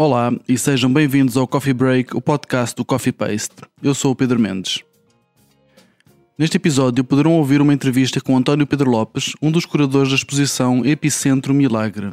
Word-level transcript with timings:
Olá 0.00 0.32
e 0.48 0.56
sejam 0.56 0.92
bem-vindos 0.92 1.36
ao 1.36 1.44
Coffee 1.44 1.74
Break, 1.74 2.16
o 2.16 2.20
podcast 2.20 2.76
do 2.76 2.84
Coffee 2.84 3.10
Paste. 3.10 3.56
Eu 3.82 3.92
sou 3.96 4.12
o 4.12 4.14
Pedro 4.14 4.38
Mendes. 4.38 4.84
Neste 6.38 6.56
episódio 6.56 7.02
poderão 7.02 7.32
ouvir 7.32 7.60
uma 7.60 7.74
entrevista 7.74 8.20
com 8.20 8.36
António 8.36 8.64
Pedro 8.64 8.88
Lopes, 8.88 9.32
um 9.42 9.50
dos 9.50 9.66
curadores 9.66 10.10
da 10.10 10.14
exposição 10.14 10.86
Epicentro 10.86 11.52
Milagre. 11.52 12.12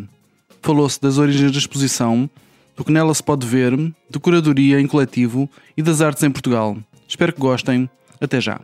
Falou-se 0.63 1.00
das 1.00 1.20
origens 1.20 1.52
da 1.52 1.59
exposição, 1.59 2.27
do 2.75 2.84
que 2.84 2.91
nela 2.91 3.13
se 3.13 3.21
pode 3.21 3.45
ver, 3.45 3.77
de 3.77 4.20
curadoria 4.20 4.81
em 4.81 4.88
coletivo 4.88 5.47
e 5.77 5.83
das 5.83 6.02
artes 6.02 6.23
em 6.23 6.31
Portugal. 6.31 6.75
Espero 7.07 7.33
que 7.33 7.39
gostem. 7.39 7.88
Até 8.20 8.41
já. 8.41 8.61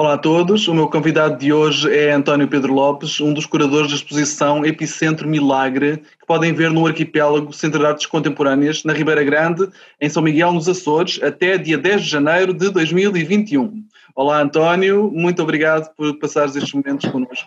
Olá 0.00 0.14
a 0.14 0.18
todos, 0.18 0.66
o 0.66 0.72
meu 0.72 0.88
convidado 0.88 1.36
de 1.36 1.52
hoje 1.52 1.94
é 1.94 2.10
António 2.10 2.48
Pedro 2.48 2.72
Lopes, 2.72 3.20
um 3.20 3.34
dos 3.34 3.44
curadores 3.44 3.90
da 3.90 3.96
exposição 3.96 4.64
Epicentro 4.64 5.28
Milagre, 5.28 5.98
que 5.98 6.26
podem 6.26 6.54
ver 6.54 6.70
no 6.70 6.86
arquipélago 6.86 7.52
Centro 7.52 7.80
de 7.80 7.84
Artes 7.84 8.06
Contemporâneas, 8.06 8.82
na 8.82 8.94
Ribeira 8.94 9.22
Grande, 9.22 9.68
em 10.00 10.08
São 10.08 10.22
Miguel, 10.22 10.54
nos 10.54 10.70
Açores, 10.70 11.22
até 11.22 11.58
dia 11.58 11.76
10 11.76 12.00
de 12.00 12.08
janeiro 12.08 12.54
de 12.54 12.70
2021. 12.70 13.84
Olá 14.16 14.40
António, 14.40 15.10
muito 15.12 15.42
obrigado 15.42 15.94
por 15.94 16.18
passares 16.18 16.56
estes 16.56 16.72
momentos 16.72 17.06
connosco. 17.10 17.46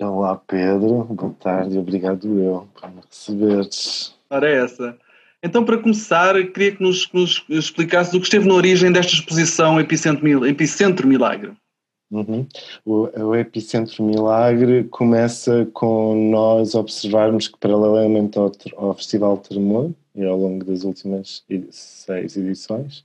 Olá 0.00 0.34
Pedro, 0.48 1.04
boa 1.04 1.34
tarde, 1.38 1.78
obrigado 1.78 2.26
eu 2.40 2.66
por 2.74 2.90
me 2.90 3.02
receberes. 3.08 4.16
Ora 4.28 4.50
é 4.50 4.64
essa. 4.64 4.98
Então, 5.40 5.64
para 5.64 5.78
começar, 5.78 6.34
queria 6.48 6.72
que 6.72 6.82
nos, 6.82 7.08
nos 7.12 7.44
explicasse 7.48 8.16
o 8.16 8.18
que 8.18 8.26
esteve 8.26 8.48
na 8.48 8.54
origem 8.54 8.90
desta 8.90 9.12
exposição 9.12 9.78
Epicentro 9.78 11.06
Milagre. 11.06 11.52
Uhum. 12.10 12.46
O, 12.86 13.08
o, 13.20 13.36
Epicentro 13.36 14.02
Milagre 14.02 14.84
começa 14.84 15.68
com 15.74 16.30
nós 16.30 16.74
observarmos 16.74 17.48
que, 17.48 17.58
paralelamente 17.58 18.38
ao, 18.38 18.50
ao 18.76 18.94
Festival 18.94 19.36
Tremor, 19.36 19.90
e 20.18 20.24
ao 20.24 20.36
longo 20.36 20.64
das 20.64 20.82
últimas 20.82 21.44
seis 21.70 22.36
edições, 22.36 23.04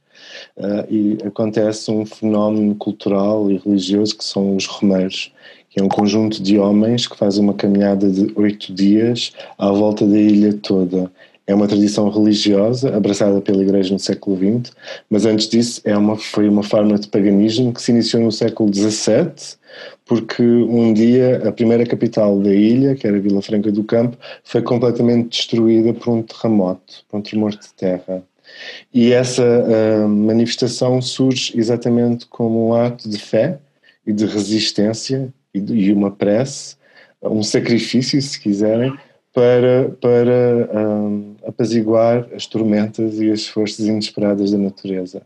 uh, 0.58 0.90
e 0.90 1.18
acontece 1.24 1.92
um 1.92 2.06
fenómeno 2.06 2.74
cultural 2.76 3.52
e 3.52 3.58
religioso 3.58 4.18
que 4.18 4.24
são 4.24 4.56
os 4.56 4.66
romeiros, 4.66 5.32
que 5.70 5.80
é 5.80 5.84
um 5.84 5.90
conjunto 5.90 6.42
de 6.42 6.58
homens 6.58 7.06
que 7.06 7.16
faz 7.16 7.38
uma 7.38 7.54
caminhada 7.54 8.10
de 8.10 8.32
oito 8.36 8.74
dias 8.74 9.32
à 9.60 9.70
volta 9.70 10.08
da 10.08 10.18
ilha 10.18 10.54
toda 10.54 11.12
é 11.46 11.54
uma 11.54 11.68
tradição 11.68 12.10
religiosa 12.10 12.96
abraçada 12.96 13.42
pela 13.42 13.62
Igreja 13.62 13.94
no 13.94 14.00
século 14.00 14.38
XX, 14.38 14.74
mas 15.10 15.26
antes 15.26 15.48
disso 15.48 15.82
é 15.84 15.96
uma, 15.98 16.18
foi 16.18 16.48
uma 16.48 16.64
forma 16.64 16.98
de 16.98 17.08
paganismo 17.08 17.74
que 17.74 17.82
se 17.82 17.92
iniciou 17.92 18.24
no 18.24 18.32
século 18.32 18.74
XVII, 18.74 19.58
porque 20.06 20.44
um 20.44 20.94
dia 20.94 21.48
a 21.48 21.52
primeira 21.52 21.86
capital 21.86 22.40
da 22.40 22.54
ilha, 22.54 22.96
que 22.96 23.06
era 23.06 23.20
Vila 23.20 23.42
Franca 23.42 23.72
do 23.72 23.84
Campo, 23.84 24.18
foi 24.44 24.62
completamente 24.62 25.38
destruída 25.38 25.94
por 25.94 26.14
um 26.14 26.22
terremoto, 26.22 27.04
por 27.10 27.18
um 27.18 27.22
tremor 27.22 27.52
de 27.52 27.74
terra. 27.74 28.24
E 28.94 29.12
essa 29.12 29.44
uh, 29.44 30.08
manifestação 30.08 31.02
surge 31.02 31.54
exatamente 31.58 32.26
como 32.28 32.70
um 32.70 32.74
ato 32.74 33.10
de 33.10 33.18
fé 33.18 33.60
e 34.06 34.14
de 34.14 34.26
resistência 34.26 35.34
e, 35.54 35.60
de, 35.60 35.74
e 35.74 35.94
uma 35.94 36.12
prece, 36.12 36.76
um 37.22 37.42
sacrifício, 37.42 38.22
se 38.22 38.40
quiserem, 38.40 38.94
para, 39.34 39.90
para 40.00 40.70
um, 40.80 41.36
apaziguar 41.46 42.28
as 42.36 42.46
tormentas 42.46 43.20
e 43.20 43.32
as 43.32 43.48
forças 43.48 43.88
inesperadas 43.88 44.52
da 44.52 44.58
natureza. 44.58 45.24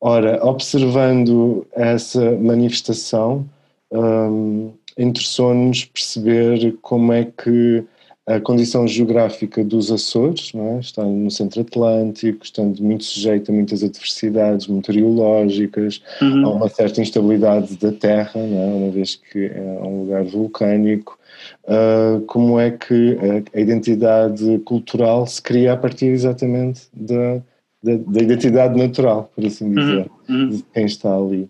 Ora, 0.00 0.44
observando 0.44 1.66
essa 1.72 2.32
manifestação, 2.32 3.46
um, 3.92 4.72
interessou-nos 4.98 5.84
perceber 5.84 6.76
como 6.82 7.12
é 7.12 7.24
que 7.24 7.84
a 8.26 8.40
condição 8.40 8.86
geográfica 8.86 9.64
dos 9.64 9.90
Açores, 9.90 10.52
é? 10.54 10.78
estando 10.78 11.10
no 11.10 11.30
centro 11.30 11.62
atlântico, 11.62 12.44
estando 12.44 12.80
muito 12.82 13.04
sujeito 13.04 13.50
a 13.50 13.54
muitas 13.54 13.82
adversidades 13.82 14.68
meteorológicas, 14.68 16.00
uhum. 16.22 16.46
a 16.46 16.50
uma 16.50 16.68
certa 16.68 17.00
instabilidade 17.00 17.76
da 17.76 17.90
terra, 17.90 18.32
é? 18.36 18.72
uma 18.72 18.90
vez 18.90 19.16
que 19.16 19.46
é 19.46 19.80
um 19.82 20.02
lugar 20.02 20.24
vulcânico, 20.24 21.18
uh, 21.64 22.20
como 22.26 22.58
é 22.58 22.70
que 22.70 23.16
a, 23.54 23.60
identidade 23.60 24.58
cultural 24.60 25.26
se 25.26 25.40
cria 25.40 25.72
a 25.72 25.76
partir 25.76 26.06
exatamente 26.06 26.82
da, 26.92 27.42
da, 27.82 27.96
da 27.96 28.20
identidade 28.20 28.78
natural, 28.78 29.30
por 29.34 29.44
assim 29.44 29.66
uhum, 29.66 29.74
dizer, 29.74 30.10
uhum. 30.28 30.48
de 30.48 30.64
quem 30.72 30.86
está 30.86 31.16
ali. 31.16 31.48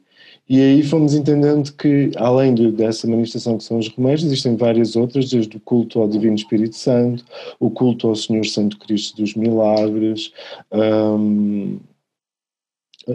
E 0.50 0.60
aí 0.60 0.82
fomos 0.82 1.14
entendendo 1.14 1.72
que, 1.74 2.10
além 2.16 2.52
de, 2.52 2.72
dessa 2.72 3.06
manifestação 3.06 3.56
que 3.56 3.62
são 3.62 3.78
os 3.78 3.86
remédios, 3.86 4.24
existem 4.24 4.56
várias 4.56 4.96
outras, 4.96 5.30
desde 5.30 5.56
o 5.56 5.60
culto 5.60 6.00
ao 6.00 6.08
Divino 6.08 6.34
Espírito 6.34 6.74
Santo, 6.74 7.24
o 7.60 7.70
culto 7.70 8.08
ao 8.08 8.16
Senhor 8.16 8.44
Santo 8.44 8.76
Cristo 8.78 9.16
dos 9.16 9.36
Milagres, 9.36 10.32
um, 10.72 11.78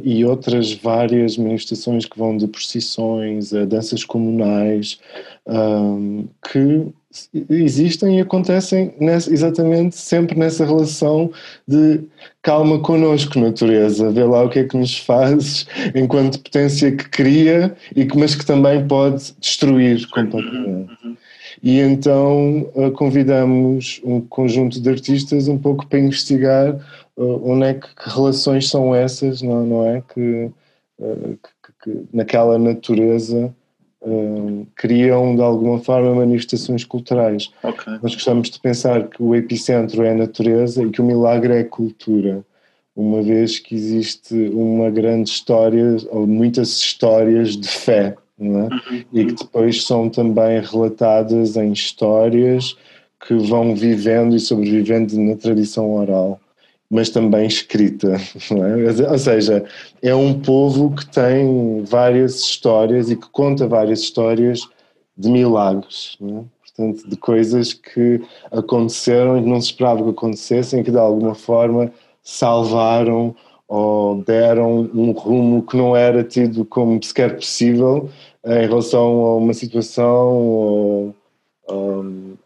e 0.04 0.26
outras 0.26 0.74
várias 0.74 1.38
manifestações 1.38 2.06
que 2.06 2.18
vão 2.18 2.38
de 2.38 2.48
procissões 2.48 3.54
a 3.54 3.66
danças 3.66 4.04
comunais, 4.04 5.00
um, 5.48 6.28
que 6.52 6.88
existem 7.50 8.18
e 8.18 8.22
acontecem 8.22 8.94
nessa, 9.00 9.32
exatamente 9.32 9.96
sempre 9.96 10.38
nessa 10.38 10.66
relação 10.66 11.32
de 11.68 12.02
calma 12.42 12.80
connosco, 12.80 13.40
natureza, 13.40 14.12
vê 14.12 14.24
lá 14.24 14.44
o 14.44 14.50
que 14.50 14.60
é 14.60 14.64
que 14.64 14.78
nos 14.78 14.98
fazes 14.98 15.66
enquanto 15.94 16.40
potência 16.40 16.92
que 16.92 17.10
cria, 17.10 17.76
e 17.96 18.06
que, 18.06 18.18
mas 18.18 18.36
que 18.36 18.46
também 18.46 18.86
pode 18.88 19.34
destruir 19.40 20.08
completamente. 20.10 20.92
E 21.64 21.80
então 21.80 22.70
uh, 22.76 22.92
convidamos 22.92 24.02
um 24.04 24.20
conjunto 24.22 24.80
de 24.80 24.90
artistas 24.90 25.48
um 25.48 25.58
pouco 25.58 25.88
para 25.88 26.00
investigar 26.00 26.78
onde 27.18 27.66
é 27.66 27.74
que, 27.74 27.96
que, 27.96 28.10
relações 28.10 28.70
são 28.70 28.94
essas, 28.94 29.42
não, 29.42 29.66
não 29.66 29.86
é? 29.86 30.02
Que, 30.02 30.52
uh, 31.00 31.40
que, 31.64 31.74
que 31.84 32.06
naquela 32.14 32.58
natureza 32.58 33.54
criam 34.76 35.36
de 35.36 35.42
alguma 35.42 35.80
forma 35.80 36.14
manifestações 36.14 36.84
culturais. 36.84 37.52
Okay. 37.64 37.94
Nós 38.02 38.14
gostamos 38.14 38.50
de 38.50 38.60
pensar 38.60 39.08
que 39.08 39.22
o 39.22 39.36
epicentro 39.36 40.04
é 40.04 40.12
a 40.12 40.16
natureza 40.16 40.84
e 40.84 40.90
que 40.92 41.02
o 41.02 41.06
milagre 41.06 41.54
é 41.54 41.60
a 41.62 41.68
cultura, 41.68 42.46
uma 42.96 43.22
vez 43.22 43.60
que 43.60 43.74
existe 43.74 44.36
uma 44.54 44.90
grande 44.90 45.30
história 45.30 45.98
ou 46.10 46.28
muitas 46.28 46.78
histórias 46.78 47.58
de 47.58 47.68
fé 47.68 48.16
é? 48.40 48.44
uhum. 48.44 48.70
e 49.12 49.26
que 49.26 49.34
depois 49.34 49.84
são 49.84 50.10
também 50.10 50.62
relatadas 50.62 51.56
em 51.58 51.72
histórias 51.72 52.78
que 53.26 53.34
vão 53.34 53.76
vivendo 53.76 54.36
e 54.36 54.40
sobrevivendo 54.40 55.20
na 55.20 55.36
tradição 55.36 55.96
oral, 55.96 56.40
mas 56.90 57.10
também 57.10 57.46
escrita. 57.48 58.16
É? 58.56 59.12
Ou 59.12 59.18
seja, 59.18 59.66
é 60.02 60.16
um 60.16 60.40
povo 60.40 60.96
que 60.96 61.06
tem 61.08 61.84
várias 61.84 62.40
histórias 62.40 63.10
e 63.10 63.16
que 63.16 63.28
conta 63.30 63.68
várias 63.68 64.00
histórias 64.00 64.62
de 65.18 65.30
milagres. 65.30 66.18
É? 66.22 66.44
Portanto, 66.76 67.10
de 67.10 67.16
coisas 67.16 67.74
que 67.74 68.22
aconteceram 68.52 69.38
e 69.38 69.44
que 69.44 69.50
não 69.50 69.62
se 69.62 69.68
esperava 69.68 70.04
que 70.04 70.10
acontecessem, 70.10 70.84
que 70.84 70.92
de 70.92 70.98
alguma 70.98 71.34
forma 71.34 71.92
salvaram 72.22 73.36
ou 73.68 74.24
deram 74.24 74.90
um 74.94 75.12
rumo 75.12 75.64
que 75.64 75.78
não 75.78 75.96
era 75.96 76.24
tido 76.24 76.66
como 76.66 77.02
sequer 77.04 77.36
possível 77.36 78.10
em 78.46 78.68
relação 78.68 79.26
a 79.26 79.38
uma 79.38 79.54
situação 79.54 80.38
ou, 80.38 81.16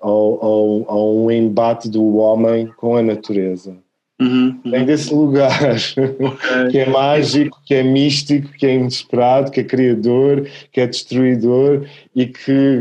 a 0.01 0.95
um 0.95 1.29
embate 1.29 1.89
do 1.89 2.17
homem 2.17 2.67
com 2.77 2.95
a 2.95 3.01
natureza. 3.01 3.75
Uhum, 4.19 4.59
uhum. 4.65 4.71
Vem 4.71 4.85
desse 4.85 5.13
lugar 5.13 5.61
okay. 5.63 6.71
que 6.71 6.77
é 6.77 6.89
mágico, 6.89 7.61
que 7.65 7.73
é 7.73 7.83
místico, 7.83 8.49
que 8.53 8.65
é 8.65 8.75
inesperado, 8.75 9.51
que 9.51 9.61
é 9.61 9.63
criador, 9.63 10.47
que 10.71 10.81
é 10.81 10.87
destruidor 10.87 11.85
e 12.13 12.25
que, 12.25 12.35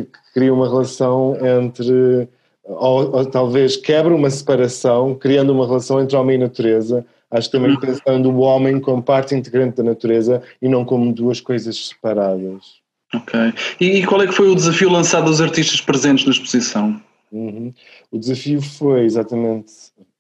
que 0.05 0.33
cria 0.35 0.53
uma 0.53 0.69
relação 0.69 1.37
entre, 1.37 2.29
ou, 2.65 3.17
ou, 3.17 3.27
talvez 3.27 3.77
quebra 3.77 4.15
uma 4.15 4.31
separação, 4.31 5.15
criando 5.15 5.53
uma 5.53 5.67
relação 5.67 6.01
entre 6.01 6.17
homem 6.17 6.37
e 6.37 6.41
natureza, 6.41 7.07
Acho 7.31 7.51
também 7.51 7.73
uhum. 7.73 7.81
pensando 7.81 8.31
o 8.31 8.39
homem 8.39 8.81
como 8.81 9.03
parte 9.03 9.35
integrante 9.35 9.77
da 9.77 9.83
natureza 9.83 10.43
e 10.63 10.69
não 10.69 10.85
como 10.85 11.13
duas 11.13 11.41
coisas 11.41 11.89
separadas. 11.89 12.79
Ok. 13.15 13.39
E, 13.81 14.05
qual 14.07 14.23
é 14.23 14.27
que 14.27 14.33
foi 14.33 14.49
o 14.49 14.55
desafio 14.55 14.91
lançado 14.91 15.29
aos 15.29 15.41
artistas 15.41 15.81
presentes 15.81 16.25
na 16.25 16.33
exposição? 16.33 17.01
Uhum. 17.31 17.73
O 18.11 18.19
desafio 18.19 18.63
foi 18.63 19.05
exatamente 19.05 19.73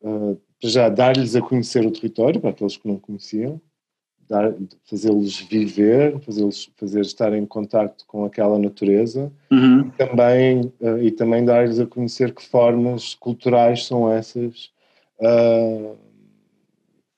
uh, 0.02 0.38
já 0.62 0.88
dar-lhes 0.88 1.36
a 1.36 1.40
conhecer 1.40 1.86
o 1.86 1.90
território, 1.90 2.40
para 2.40 2.50
aqueles 2.50 2.76
que 2.76 2.88
não 2.88 2.96
conheciam, 2.96 3.60
fazê-los 4.84 5.40
viver, 5.40 6.18
fazê-los 6.20 6.70
fazer 6.76 7.00
estar 7.00 7.32
em 7.32 7.46
contato 7.46 8.04
com 8.06 8.24
aquela 8.24 8.58
natureza 8.58 9.32
uhum. 9.50 9.88
e 9.88 9.90
também, 9.92 10.72
uh, 10.80 10.98
e 10.98 11.10
também 11.10 11.44
dar-lhes 11.44 11.80
a 11.80 11.86
conhecer 11.86 12.34
que 12.34 12.44
formas 12.44 13.14
culturais 13.14 13.86
são 13.86 14.12
essas 14.12 14.70
uh, 15.18 15.96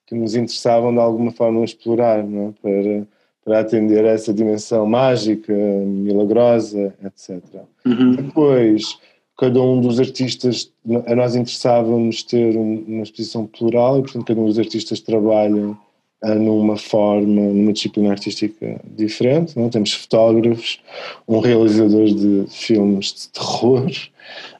que 0.06 0.14
nos 0.14 0.34
interessavam 0.34 0.92
de 0.92 1.00
alguma 1.00 1.32
forma 1.32 1.64
explorar, 1.64 2.20
é? 2.20 2.52
para, 2.62 3.06
para 3.44 3.60
atender 3.60 4.04
a 4.04 4.10
essa 4.10 4.32
dimensão 4.32 4.86
mágica, 4.86 5.52
milagrosa, 5.52 6.94
etc. 7.04 7.42
Uhum. 7.84 8.12
Depois, 8.12 8.98
cada 9.40 9.58
um 9.58 9.80
dos 9.80 9.98
artistas, 9.98 10.70
a 11.06 11.14
nós 11.14 11.34
interessava-nos 11.34 12.22
ter 12.22 12.54
uma 12.58 13.02
exposição 13.02 13.46
plural 13.46 13.98
e, 13.98 14.02
portanto, 14.02 14.26
cada 14.26 14.38
um 14.38 14.44
dos 14.44 14.58
artistas 14.58 15.00
trabalha 15.00 15.68
uh, 15.68 16.34
numa 16.34 16.76
forma, 16.76 17.40
numa 17.40 17.72
disciplina 17.72 18.10
artística 18.10 18.78
diferente. 18.94 19.58
Não? 19.58 19.70
Temos 19.70 19.94
fotógrafos, 19.94 20.78
um 21.26 21.38
realizador 21.38 22.04
de 22.04 22.44
filmes 22.50 23.14
de 23.14 23.28
terror, 23.30 23.90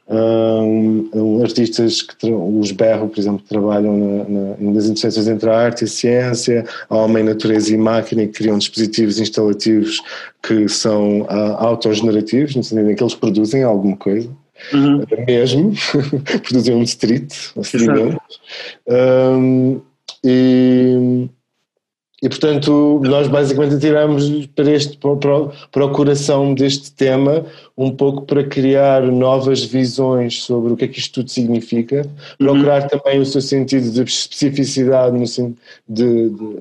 um, 0.09 1.43
artistas 1.43 2.01
que 2.01 2.33
os 2.33 2.73
Berro, 2.73 3.11
por 3.11 3.21
exemplo, 3.21 3.45
trabalham 3.47 3.97
na, 3.97 4.25
na, 4.25 4.57
nas 4.73 4.87
intersecções 4.87 5.29
entre 5.29 5.51
a 5.51 5.57
arte 5.59 5.83
e 5.83 5.85
a 5.85 5.89
ciência, 5.89 6.65
a 6.89 6.97
homem, 6.97 7.23
natureza 7.23 7.73
e 7.73 7.77
máquina, 7.77 8.27
que 8.27 8.33
criam 8.33 8.57
dispositivos 8.57 9.21
instalativos 9.21 10.03
que 10.43 10.67
são 10.69 11.21
uh, 11.21 11.57
autogenerativos, 11.59 12.57
no 12.57 12.65
sentido 12.65 12.91
em 12.91 12.97
que 12.97 13.03
eles 13.03 13.15
produzem 13.15 13.63
alguma 13.63 13.97
coisa. 13.99 14.29
Uhum. 14.73 15.05
mesmo, 15.27 15.73
produzem 16.43 16.75
um 16.75 16.83
distrito, 16.83 17.35
um, 18.89 19.81
e 20.25 21.29
e, 22.23 22.29
portanto, 22.29 23.01
nós 23.03 23.29
basicamente 23.29 23.79
tiramos 23.79 24.47
para, 24.49 24.71
este, 24.71 24.99
para, 24.99 25.87
o 25.87 25.91
coração 25.91 26.53
deste 26.53 26.93
tema 26.93 27.47
um 27.77 27.91
pouco 27.91 28.27
para 28.27 28.45
criar 28.45 29.01
novas 29.03 29.65
visões 29.65 30.43
sobre 30.43 30.71
o 30.71 30.77
que 30.77 30.85
é 30.85 30.89
que 30.89 30.99
isto 30.99 31.15
tudo 31.15 31.31
significa, 31.31 32.07
uhum. 32.39 32.47
procurar 32.47 32.87
também 32.89 33.21
o 33.21 33.25
seu 33.25 33.41
sentido 33.41 33.91
de 33.91 34.03
especificidade 34.03 35.17
no, 35.17 35.25
de, 35.89 36.29
de, 36.29 36.59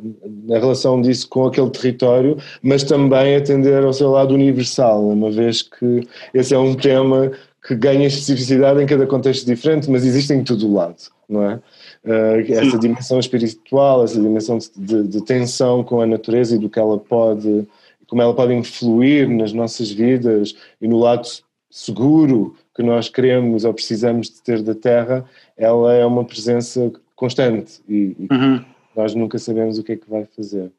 na 0.48 0.60
relação 0.60 1.02
disso 1.02 1.28
com 1.28 1.46
aquele 1.46 1.70
território, 1.72 2.38
mas 2.64 2.84
também 2.84 3.36
atender 3.36 3.84
ao 3.84 3.92
seu 3.92 4.12
lado 4.12 4.34
universal, 4.34 5.10
uma 5.10 5.30
vez 5.30 5.62
que 5.62 6.08
esse 6.34 6.54
é 6.54 6.58
um 6.58 6.74
tema 6.74 7.34
que 7.70 7.76
ganha 7.76 8.08
especificidade 8.08 8.82
em 8.82 8.88
cada 8.88 9.06
contexto 9.06 9.46
diferente, 9.46 9.92
mas 9.92 10.04
existe 10.04 10.34
em 10.34 10.44
todo 10.44 10.68
o 10.68 10.74
lado, 10.74 10.96
não 11.30 11.44
é? 11.44 11.62
Uh, 12.04 12.52
essa 12.52 12.80
dimensão 12.80 13.20
espiritual, 13.20 14.04
essa 14.04 14.20
dimensão 14.20 14.58
de, 14.58 14.72
de, 14.76 15.08
de, 15.08 15.24
tensão 15.24 15.84
com 15.84 16.02
a 16.02 16.08
natureza 16.08 16.56
e 16.56 16.58
do 16.58 16.68
que 16.68 16.80
ela 16.80 16.98
pode, 16.98 17.68
como 18.08 18.24
ela 18.24 18.34
pode 18.34 18.56
influir 18.56 19.30
nas 19.30 19.54
nossas 19.54 19.92
vidas 19.92 20.56
e 20.82 20.88
no 20.88 20.98
lado 20.98 21.28
seguro 21.70 22.56
que 22.76 22.82
nós 22.82 23.08
queremos 23.08 23.64
ou 23.66 23.72
precisamos 23.72 24.32
de 24.32 24.42
ter 24.42 24.64
da 24.64 24.74
Terra, 24.74 25.24
ela 25.56 25.94
é 25.94 26.04
uma 26.04 26.26
presença 26.26 26.92
constante 27.16 27.82
e, 27.88 28.16
e 28.18 28.28
uhum. 28.32 28.66
nós 28.96 29.14
nunca 29.14 29.38
sabemos 29.38 29.78
o 29.78 29.84
que 29.84 29.92
é 29.92 29.96
que 29.96 30.10
vai 30.10 30.26
fazer. 30.36 30.72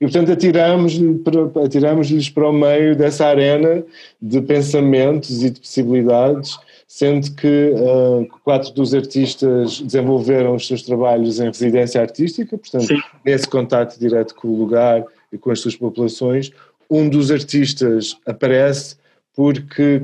E 0.00 0.04
portanto 0.04 0.32
atiramos-lhes 0.32 1.22
para, 1.22 1.64
atiramos 1.64 2.30
para 2.30 2.48
o 2.48 2.52
meio 2.52 2.96
dessa 2.96 3.26
arena 3.26 3.84
de 4.20 4.40
pensamentos 4.40 5.42
e 5.42 5.50
de 5.50 5.60
possibilidades 5.60 6.58
sendo 6.88 7.30
que 7.32 7.70
uh, 7.74 8.26
quatro 8.42 8.72
dos 8.72 8.94
artistas 8.94 9.78
desenvolveram 9.82 10.54
os 10.54 10.66
seus 10.66 10.82
trabalhos 10.82 11.38
em 11.38 11.44
residência 11.44 12.00
artística, 12.00 12.56
portanto, 12.56 12.86
Sim. 12.86 12.98
nesse 13.24 13.46
contato 13.46 13.98
direto 14.00 14.34
com 14.34 14.48
o 14.48 14.58
lugar 14.58 15.04
e 15.30 15.36
com 15.36 15.50
as 15.50 15.60
suas 15.60 15.76
populações. 15.76 16.50
Um 16.90 17.06
dos 17.06 17.30
artistas 17.30 18.16
aparece 18.24 18.96
porque 19.36 20.00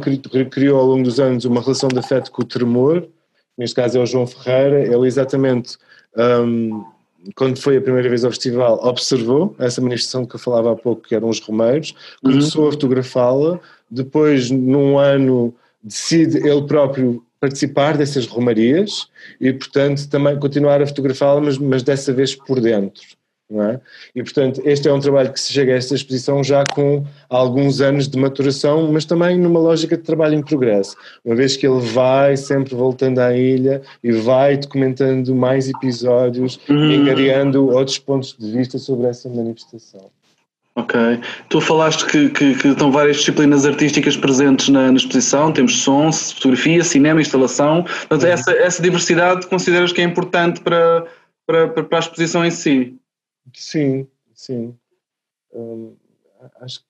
criou 0.51 0.79
ao 0.79 0.87
longo 0.87 1.05
dos 1.05 1.19
anos 1.19 1.47
uma 1.47 1.63
relação 1.63 1.89
de 1.89 1.99
afeto 1.99 2.31
com 2.31 2.43
o 2.43 2.45
tremor, 2.45 3.09
neste 3.57 3.75
caso 3.75 3.99
é 3.99 4.03
o 4.03 4.07
João 4.07 4.27
Ferreira, 4.27 4.87
ele 4.87 5.07
exatamente, 5.07 5.79
um, 6.17 6.85
quando 7.35 7.59
foi 7.59 7.77
a 7.77 7.81
primeira 7.81 8.09
vez 8.09 8.25
ao 8.25 8.31
festival, 8.31 8.79
observou 8.83 9.55
essa 9.59 9.81
manifestação 9.81 10.27
que 10.27 10.37
eu 10.37 10.41
falava 10.41 10.73
há 10.73 10.77
pouco, 10.77 11.03
que 11.03 11.15
eram 11.15 11.29
os 11.29 11.41
Romeiros, 11.41 11.95
começou 12.23 12.63
uhum. 12.63 12.69
a 12.69 12.73
fotografá-la, 12.73 13.61
depois, 13.91 14.51
num 14.51 14.99
ano 14.99 15.55
decide 15.83 16.39
ele 16.39 16.63
próprio 16.63 17.25
participar 17.39 17.97
dessas 17.97 18.27
romarias 18.27 19.09
e, 19.39 19.53
portanto, 19.53 20.09
também 20.09 20.39
continuar 20.39 20.81
a 20.81 20.87
fotografá-la, 20.87 21.41
mas, 21.41 21.59
mas 21.59 21.83
dessa 21.83 22.13
vez 22.13 22.35
por 22.35 22.61
dentro. 22.61 23.03
É? 23.63 23.79
E, 24.17 24.23
portanto, 24.23 24.61
este 24.65 24.89
é 24.89 24.93
um 24.93 24.99
trabalho 24.99 25.33
que 25.33 25.39
se 25.39 25.53
chega 25.53 25.73
a 25.73 25.77
esta 25.77 25.95
exposição 25.95 26.43
já 26.43 26.65
com 26.75 27.05
alguns 27.29 27.81
anos 27.81 28.09
de 28.09 28.19
maturação, 28.19 28.91
mas 28.91 29.05
também 29.05 29.39
numa 29.39 29.61
lógica 29.61 29.97
de 29.97 30.03
trabalho 30.03 30.35
em 30.35 30.43
progresso, 30.43 30.97
uma 31.25 31.37
vez 31.37 31.57
que 31.57 31.67
ele 31.67 31.81
vai 31.81 32.37
sempre 32.37 32.75
voltando 32.75 33.21
à 33.21 33.37
ilha 33.37 33.83
e 34.03 34.11
vai 34.11 34.57
documentando 34.57 35.35
mais 35.35 35.69
episódios, 35.69 36.59
uhum. 36.69 36.93
engariando 36.93 37.69
outros 37.71 37.99
pontos 37.99 38.37
de 38.39 38.51
vista 38.51 38.79
sobre 38.79 39.07
essa 39.07 39.29
manifestação. 39.29 40.11
Ok. 40.77 40.99
Tu 41.49 41.61
falaste 41.61 42.05
que, 42.07 42.29
que, 42.31 42.55
que, 42.57 42.69
estão 42.69 42.91
várias 42.91 43.19
disciplinas 43.19 43.65
artísticas 43.65 44.17
presentes 44.17 44.69
na, 44.69 44.91
na, 44.91 44.97
exposição, 44.97 45.53
temos 45.53 45.81
som, 45.81 46.11
fotografia, 46.13 46.83
cinema, 46.83 47.21
instalação. 47.21 47.85
Portanto, 47.85 48.25
uhum. 48.25 48.29
essa, 48.29 48.53
essa 48.53 48.83
diversidade 48.83 49.47
consideras 49.47 49.93
que 49.93 50.01
é 50.01 50.05
importante 50.05 50.61
para, 50.61 51.07
para, 51.47 51.69
para 51.69 51.99
a 51.99 52.01
exposição 52.01 52.45
em 52.45 52.51
si? 52.51 52.97
Sim, 53.53 54.07
sim. 54.33 54.75
Hum, 55.55 55.95
acho, 56.61 56.81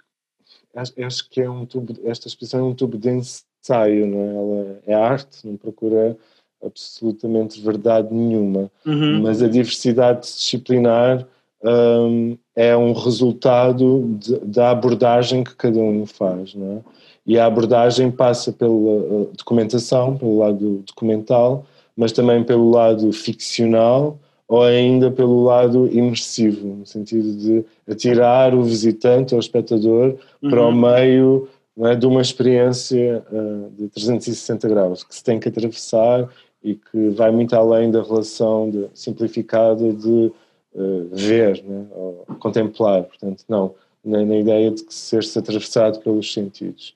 acho, 0.74 0.92
acho, 1.02 1.30
que 1.30 1.40
é 1.40 1.50
um 1.50 1.66
tubo, 1.66 1.94
esta 2.04 2.28
exposição 2.28 2.60
é 2.60 2.62
um 2.62 2.74
tubo 2.74 2.96
de 2.96 3.10
ensaio, 3.10 4.06
não 4.06 4.20
é? 4.20 4.34
Ela 4.34 4.80
é 4.86 4.94
arte, 4.94 5.46
não 5.46 5.56
procura 5.56 6.16
absolutamente 6.64 7.60
verdade 7.60 8.12
nenhuma, 8.12 8.70
uhum. 8.86 9.22
mas 9.22 9.42
a 9.42 9.48
diversidade 9.48 10.20
disciplinar 10.20 11.26
um, 11.62 12.38
é 12.54 12.76
um 12.76 12.92
resultado 12.92 14.16
de, 14.18 14.38
da 14.40 14.70
abordagem 14.70 15.44
que 15.44 15.54
cada 15.54 15.78
um 15.78 16.06
faz, 16.06 16.54
não 16.54 16.78
é? 16.78 16.94
E 17.26 17.38
a 17.38 17.46
abordagem 17.46 18.10
passa 18.10 18.52
pela 18.52 18.70
uh, 18.70 19.30
documentação, 19.34 20.16
pelo 20.16 20.38
lado 20.38 20.84
documental, 20.86 21.64
mas 21.96 22.12
também 22.12 22.44
pelo 22.44 22.70
lado 22.70 23.10
ficcional 23.12 24.18
ou 24.48 24.62
ainda 24.62 25.10
pelo 25.10 25.42
lado 25.42 25.88
imersivo, 25.90 26.76
no 26.76 26.86
sentido 26.86 27.34
de 27.34 27.64
atirar 27.88 28.54
o 28.54 28.62
visitante 28.62 29.34
ou 29.34 29.38
o 29.38 29.40
espectador 29.40 30.16
uhum. 30.42 30.50
para 30.50 30.66
o 30.66 30.72
meio 30.72 31.48
é, 31.78 31.94
de 31.94 32.06
uma 32.06 32.20
experiência 32.20 33.24
uh, 33.32 33.70
de 33.76 33.88
360 33.88 34.68
graus, 34.68 35.02
que 35.02 35.14
se 35.14 35.24
tem 35.24 35.40
que 35.40 35.48
atravessar 35.48 36.28
e 36.62 36.74
que 36.74 37.08
vai 37.10 37.30
muito 37.30 37.54
além 37.56 37.90
da 37.90 38.02
relação 38.02 38.70
de, 38.70 38.86
simplificada 38.94 39.92
de 39.92 40.32
uh, 40.74 41.08
ver 41.12 41.62
né, 41.64 41.86
ou 41.92 42.24
contemplar. 42.38 43.04
Portanto, 43.04 43.44
não, 43.48 43.74
na, 44.04 44.24
na 44.24 44.36
ideia 44.36 44.70
de 44.70 44.84
ser-se 44.88 45.38
atravessado 45.38 46.00
pelos 46.00 46.32
sentidos. 46.32 46.94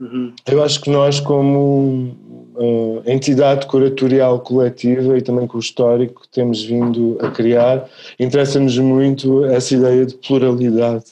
Uhum. 0.00 0.32
Eu 0.46 0.62
acho 0.62 0.80
que 0.80 0.90
nós, 0.90 1.20
como 1.20 2.16
uh, 2.54 3.02
entidade 3.06 3.66
curatorial 3.66 4.40
coletiva 4.40 5.18
e 5.18 5.22
também 5.22 5.46
com 5.46 5.56
o 5.56 5.60
histórico 5.60 6.22
que 6.22 6.28
temos 6.28 6.62
vindo 6.62 7.18
a 7.20 7.30
criar, 7.30 7.88
interessa-nos 8.18 8.78
muito 8.78 9.44
essa 9.46 9.74
ideia 9.74 10.06
de 10.06 10.14
pluralidade 10.14 11.04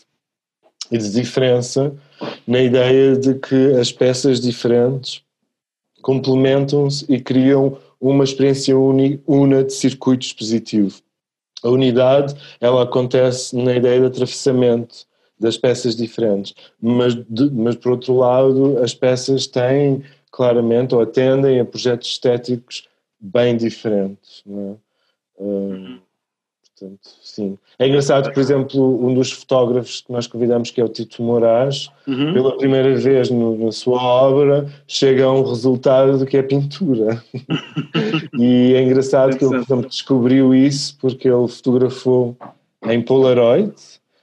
e 0.91 0.99
de 0.99 1.11
diferença, 1.11 1.95
na 2.47 2.61
ideia 2.61 3.17
de 3.17 3.35
que 3.35 3.73
as 3.81 3.91
peças 3.91 4.41
diferentes 4.41 5.23
complementam-se 6.03 7.05
e 7.09 7.21
criam 7.21 7.79
uma 8.01 8.25
experiência 8.25 8.77
una 8.77 9.65
de 9.65 9.73
circuito 9.73 10.27
expositivo. 10.27 11.01
A 11.63 11.69
unidade, 11.69 12.35
ela 12.61 12.83
acontece 12.83 13.57
na 13.57 13.75
ideia 13.77 14.01
de 14.01 14.07
atravessamento 14.07 15.07
das 15.43 15.59
peças 15.59 15.97
diferentes, 15.97 16.55
mas, 16.81 17.15
de, 17.15 17.51
mas 17.51 17.75
por 17.75 17.93
outro 17.93 18.17
lado 18.17 18.79
as 18.79 18.95
peças 18.95 19.47
têm 19.47 20.03
claramente 20.31 20.95
ou 20.95 21.01
atendem 21.03 21.61
a 21.61 21.65
projetos 21.65 22.09
estéticos 22.09 22.89
bem 23.21 23.57
diferentes. 23.57 24.43
Não 24.47 24.81
é? 25.39 25.43
Hum, 25.43 25.99
portanto, 26.63 27.11
sim. 27.23 27.59
É 27.79 27.87
engraçado 27.87 28.33
por 28.33 28.41
exemplo, 28.41 29.07
um 29.07 29.15
dos 29.15 29.33
fotógrafos 29.33 30.01
que 30.01 30.13
nós 30.13 30.27
convidamos, 30.27 30.71
que 30.71 30.81
é 30.81 30.85
o 30.85 30.89
Tito 30.89 31.23
Moraes, 31.23 31.91
uhum. 32.07 32.33
pela 32.33 32.57
primeira 32.57 32.95
vez 32.97 33.29
no, 33.29 33.59
na 33.59 33.73
sua 33.73 34.03
obra, 34.03 34.69
chega 34.87 35.25
a 35.25 35.33
um 35.33 35.43
resultado 35.43 36.19
do 36.19 36.27
que 36.27 36.37
é 36.37 36.43
pintura. 36.43 37.23
e 38.39 38.75
é 38.75 38.83
engraçado 38.83 39.37
que 39.37 39.45
ele, 39.45 39.55
por 39.55 39.63
exemplo, 39.63 39.89
descobriu 39.89 40.55
isso 40.55 40.97
porque 41.01 41.29
ele 41.29 41.49
fotografou 41.49 42.37
em 42.85 43.03
Polaroid, 43.03 43.75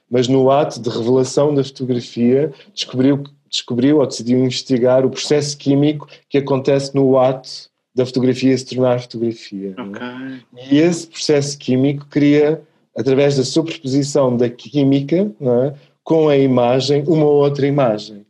mas 0.10 0.28
no 0.28 0.50
ato 0.50 0.80
de 0.80 0.90
revelação 0.90 1.54
da 1.54 1.64
fotografia 1.64 2.52
descobriu, 2.74 3.24
descobriu 3.50 4.00
ou 4.00 4.08
decidiu 4.08 4.40
investigar 4.40 5.06
o 5.06 5.10
processo 5.10 5.58
químico 5.58 6.08
que 6.28 6.38
acontece 6.38 6.96
no 6.96 7.18
ato 7.18 7.70
da 7.96 8.06
fotografia 8.06 8.58
se 8.58 8.66
tornar 8.66 9.00
fotografia. 9.00 9.76
É? 9.78 9.82
Okay. 9.82 10.72
E 10.72 10.78
esse 10.78 11.08
processo 11.08 11.58
químico 11.58 12.06
cria, 12.08 12.62
através 12.96 13.38
da 13.38 13.44
superposição 13.44 14.36
da 14.36 14.50
química 14.50 15.32
é? 15.42 15.74
com 16.04 16.30
a 16.30 16.38
imagem, 16.38 17.04
uma 17.08 17.26
outra 17.26 17.68
imagem. 17.68 18.26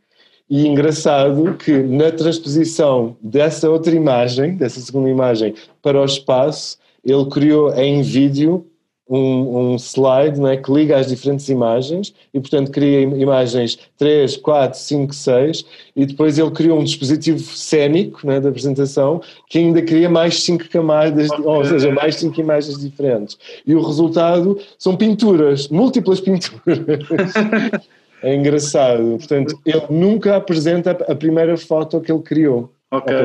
E 0.50 0.66
engraçado 0.66 1.54
que 1.54 1.78
na 1.78 2.12
transposição 2.12 3.16
dessa 3.22 3.70
outra 3.70 3.94
imagem, 3.94 4.56
dessa 4.58 4.80
segunda 4.80 5.08
imagem, 5.08 5.54
para 5.80 6.02
o 6.02 6.06
espaço, 6.06 6.78
ele 7.06 7.26
criou 7.30 7.72
em 7.76 8.02
vídeo 8.02 8.66
um, 9.10 9.74
um, 9.74 9.76
slide 9.78 10.40
não 10.40 10.48
é, 10.48 10.58
que 10.58 10.72
liga 10.72 10.98
as 10.98 11.08
diferentes 11.08 11.50
imagens 11.50 12.14
e, 12.34 12.40
portanto, 12.40 12.70
cria 12.70 13.02
imagens 13.02 13.80
3, 13.98 14.38
4, 14.38 14.78
5, 14.78 15.14
6 15.14 15.66
e 15.96 16.06
depois 16.06 16.38
ele 16.38 16.52
criou 16.52 16.80
um 16.80 16.84
dispositivo 16.84 17.40
cénico 17.40 18.26
né, 18.26 18.40
da 18.40 18.50
apresentação 18.50 19.22
que 19.50 19.58
ainda 19.58 19.82
cria 19.82 20.10
mais 20.10 20.44
5 20.44 20.70
camadas, 20.70 21.30
ou 21.44 21.66
seja, 21.66 21.92
mais 21.92 22.16
5 22.16 22.40
imagens 22.40 22.80
diferentes. 22.80 23.38
E 23.66 23.74
o 23.74 23.82
resultado 23.82 24.60
são 24.78 24.96
pinturas, 24.96 25.68
múltiplas 25.70 26.22
pinturas. 26.22 26.62
é 28.22 28.36
engraçado. 28.36 29.18
Portanto, 29.18 29.60
ele 29.66 29.86
nunca 29.90 30.36
apresenta 30.36 30.92
a 30.92 31.16
primeira 31.16 31.58
foto 31.58 32.00
que 32.00 32.12
ele 32.12 32.22
criou. 32.22 32.72
Ok. 32.92 33.16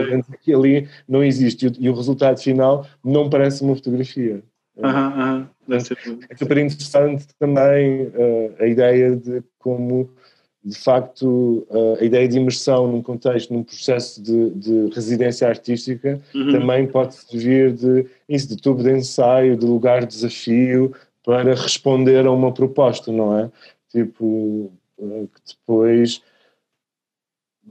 Ali 0.55 0.88
não 1.09 1.25
existe 1.25 1.73
e 1.79 1.88
o 1.88 1.95
resultado 1.95 2.38
final 2.38 2.87
não 3.03 3.31
parece 3.31 3.62
uma 3.62 3.75
fotografia. 3.75 4.43
Aham, 4.83 5.07
aham. 5.21 5.50
É 6.28 6.37
super 6.37 6.59
interessante 6.59 7.26
também 7.38 8.09
uh, 8.09 8.54
a 8.59 8.66
ideia 8.66 9.16
de 9.16 9.43
como, 9.59 10.11
de 10.64 10.76
facto, 10.76 11.66
uh, 11.71 11.97
a 12.00 12.04
ideia 12.04 12.26
de 12.28 12.37
imersão 12.38 12.90
num 12.90 13.02
contexto, 13.02 13.52
num 13.54 13.62
processo 13.62 14.23
de, 14.23 14.50
de 14.50 14.95
residência 14.95 15.49
artística, 15.49 16.21
uhum. 16.35 16.52
também 16.52 16.87
pode 16.87 17.14
servir 17.14 17.73
de, 17.73 18.07
isso, 18.28 18.49
de 18.49 18.57
tubo 18.61 18.83
de 18.83 18.90
ensaio, 18.90 19.57
de 19.57 19.64
lugar 19.64 20.00
de 20.00 20.09
desafio, 20.09 20.93
para 21.25 21.54
responder 21.54 22.26
a 22.26 22.33
uma 22.33 22.52
proposta, 22.52 23.11
não 23.11 23.38
é? 23.38 23.50
Tipo, 23.90 24.73
uh, 24.99 25.28
que 25.33 25.54
depois 25.54 26.21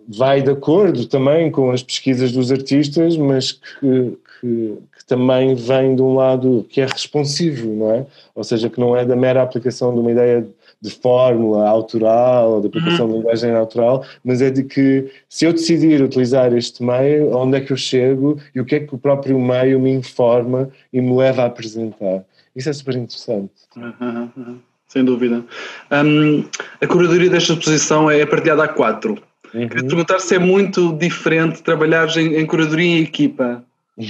vai 0.08 0.42
de 0.42 0.52
acordo 0.52 1.06
também 1.08 1.52
com 1.52 1.72
as 1.72 1.82
pesquisas 1.82 2.32
dos 2.32 2.52
artistas, 2.52 3.16
mas 3.18 3.54
que, 3.54 4.18
que, 4.40 4.78
que, 4.98 5.06
também 5.08 5.56
vem 5.56 5.96
de 5.96 6.02
um 6.02 6.16
lado 6.16 6.66
que 6.70 6.82
é 6.82 6.86
responsivo, 6.86 7.74
não 7.74 7.92
é? 7.92 8.06
Ou 8.36 8.44
seja, 8.44 8.70
que 8.70 8.80
não 8.80 8.96
é 8.96 9.06
da 9.06 9.16
mera 9.16 9.42
aplicação 9.42 9.94
de 9.94 10.00
uma 10.00 10.12
ideia 10.12 10.46
de 10.82 10.90
fórmula 10.90 11.66
autoral 11.70 12.56
ou 12.56 12.62
de 12.62 12.68
aplicação 12.68 13.06
uhum. 13.06 13.12
de 13.12 13.18
linguagem 13.20 13.52
natural, 13.54 14.06
mas 14.22 14.42
é 14.42 14.50
de 14.50 14.64
que 14.64 15.10
se 15.30 15.46
eu 15.46 15.54
decidir 15.54 16.02
utilizar 16.02 16.54
este 16.54 16.84
meio, 16.84 17.34
onde 17.38 17.58
é 17.58 17.62
que 17.62 17.72
eu 17.72 17.78
chego 17.78 18.38
e 18.54 18.60
o 18.60 18.66
que 18.66 18.76
é 18.76 18.80
que 18.82 18.94
o 18.94 18.98
próprio 18.98 19.40
meio 19.40 19.80
me 19.80 19.92
informa 19.92 20.70
e 20.92 21.00
me 21.00 21.16
leva 21.16 21.44
a 21.44 21.46
apresentar. 21.46 22.26
Isso 22.54 22.70
é 22.70 22.74
super 22.74 22.96
interessante. 22.96 23.54
Uhum, 23.78 24.30
uhum. 24.36 24.60
Sem 24.90 25.06
dúvida. 25.06 25.44
Um, 25.90 26.44
a 26.82 26.86
curadoria 26.86 27.30
desta 27.30 27.54
exposição 27.54 28.12
é 28.12 28.26
partilhada 28.26 28.66
a 28.66 28.68
quatro. 28.68 29.18
Uhum. 29.54 29.68
Queria 29.68 29.88
perguntar 29.88 30.20
se 30.20 30.36
é 30.36 30.40
muito 30.40 30.94
diferente 30.94 31.62
trabalhar 31.62 32.08
em, 32.18 32.36
em 32.36 32.46
curadoria 32.46 32.86
em 32.86 33.02
equipa. 33.02 33.64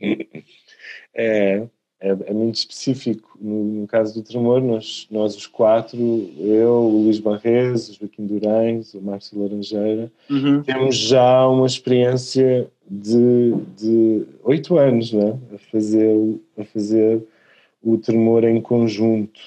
é, 0.00 1.66
é, 2.00 2.08
é, 2.08 2.32
muito 2.32 2.54
específico. 2.54 3.36
No, 3.40 3.64
no, 3.64 3.86
caso 3.86 4.14
do 4.14 4.22
Tremor, 4.22 4.62
nós, 4.62 5.06
nós 5.10 5.36
os 5.36 5.46
quatro, 5.46 5.98
eu, 6.38 6.70
o 6.70 7.02
Luís 7.04 7.18
Barres, 7.18 7.88
o 7.88 7.94
Joaquim 7.94 8.26
Durães, 8.26 8.94
o 8.94 9.02
Márcio 9.02 9.42
Laranjeira, 9.42 10.10
uhum. 10.30 10.62
temos 10.62 10.96
já 10.96 11.46
uma 11.46 11.66
experiência 11.66 12.68
de 12.90 14.26
oito 14.42 14.78
anos 14.78 15.12
né? 15.12 15.38
a, 15.54 15.58
fazer, 15.70 16.16
a 16.58 16.64
fazer 16.64 17.22
o 17.82 17.98
Tremor 17.98 18.44
em 18.44 18.60
conjunto 18.60 19.40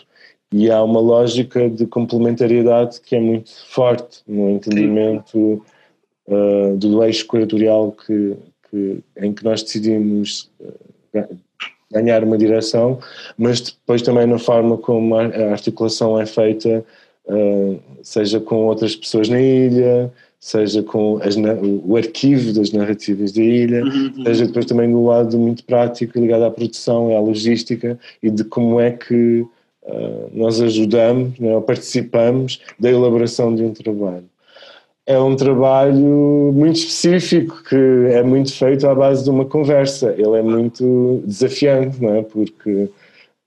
e 0.54 0.70
há 0.70 0.84
uma 0.84 1.00
lógica 1.00 1.68
de 1.68 1.88
complementariedade 1.88 3.02
que 3.02 3.16
é 3.16 3.20
muito 3.20 3.50
forte 3.70 4.22
no 4.28 4.52
entendimento 4.52 5.66
uh, 6.28 6.78
do 6.78 7.04
eixo 7.04 7.26
curatorial 7.26 7.92
que, 7.92 8.36
que, 8.70 9.00
em 9.18 9.34
que 9.34 9.44
nós 9.44 9.64
decidimos 9.64 10.52
uh, 10.60 11.38
ganhar 11.92 12.24
uma 12.24 12.38
direção, 12.38 13.00
mas 13.36 13.62
depois 13.62 14.04
também 14.04 14.28
na 14.28 14.38
forma 14.38 14.78
como 14.78 15.16
a 15.16 15.26
articulação 15.52 16.22
é 16.22 16.26
feita, 16.28 16.86
uh, 17.26 17.80
seja 18.04 18.40
com 18.40 18.68
outras 18.68 18.96
pessoas 18.96 19.30
na 19.30 19.42
ilha, 19.42 20.14
seja 20.40 20.84
com 20.84 21.20
as, 21.24 21.36
o 21.84 21.98
arquivo 21.98 22.54
das 22.54 22.72
narrativas 22.72 23.32
da 23.32 23.42
ilha, 23.42 23.84
uhum, 23.84 24.14
uhum. 24.18 24.24
seja 24.24 24.46
depois 24.46 24.68
também 24.68 24.92
do 24.92 25.04
lado 25.04 25.36
muito 25.36 25.64
prático 25.64 26.20
ligado 26.20 26.44
à 26.44 26.52
produção 26.52 27.10
e 27.10 27.16
à 27.16 27.20
logística 27.20 27.98
e 28.22 28.30
de 28.30 28.44
como 28.44 28.80
é 28.80 28.92
que 28.92 29.48
uh, 29.86 30.30
nós 30.34 30.62
ajudamos, 30.62 31.38
né, 31.40 31.60
participamos 31.62 32.62
da 32.80 32.90
elaboração 32.90 33.54
de 33.54 33.64
um 33.64 33.74
trabalho. 33.74 34.26
É 35.06 35.20
um 35.20 35.36
trabalho 35.36 36.52
muito 36.54 36.78
específico 36.78 37.62
que 37.68 37.76
é 37.76 38.24
muito 38.24 38.54
feito 38.54 38.88
à 38.88 38.96
base 38.96 39.24
de 39.24 39.30
uma 39.30 39.44
conversa. 39.44 40.16
Ele 40.18 40.38
é 40.38 40.42
muito 40.42 41.22
desafiante, 41.26 42.02
não 42.02 42.16
é? 42.16 42.24
Porque 42.24 42.90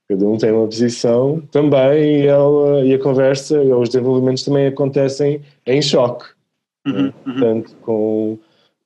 cada 0.07 0.25
um 0.25 0.37
tem 0.37 0.51
uma 0.51 0.67
posição 0.67 1.41
também 1.51 2.21
e, 2.21 2.27
ela, 2.27 2.85
e 2.85 2.93
a 2.93 2.99
conversa 2.99 3.61
e 3.61 3.73
os 3.73 3.89
desenvolvimentos 3.89 4.43
também 4.43 4.67
acontecem 4.67 5.41
em 5.65 5.81
choque. 5.81 6.25
É? 6.85 6.89
Uhum, 6.89 7.05
uhum. 7.05 7.11
Portanto, 7.23 7.75
com, 7.81 8.37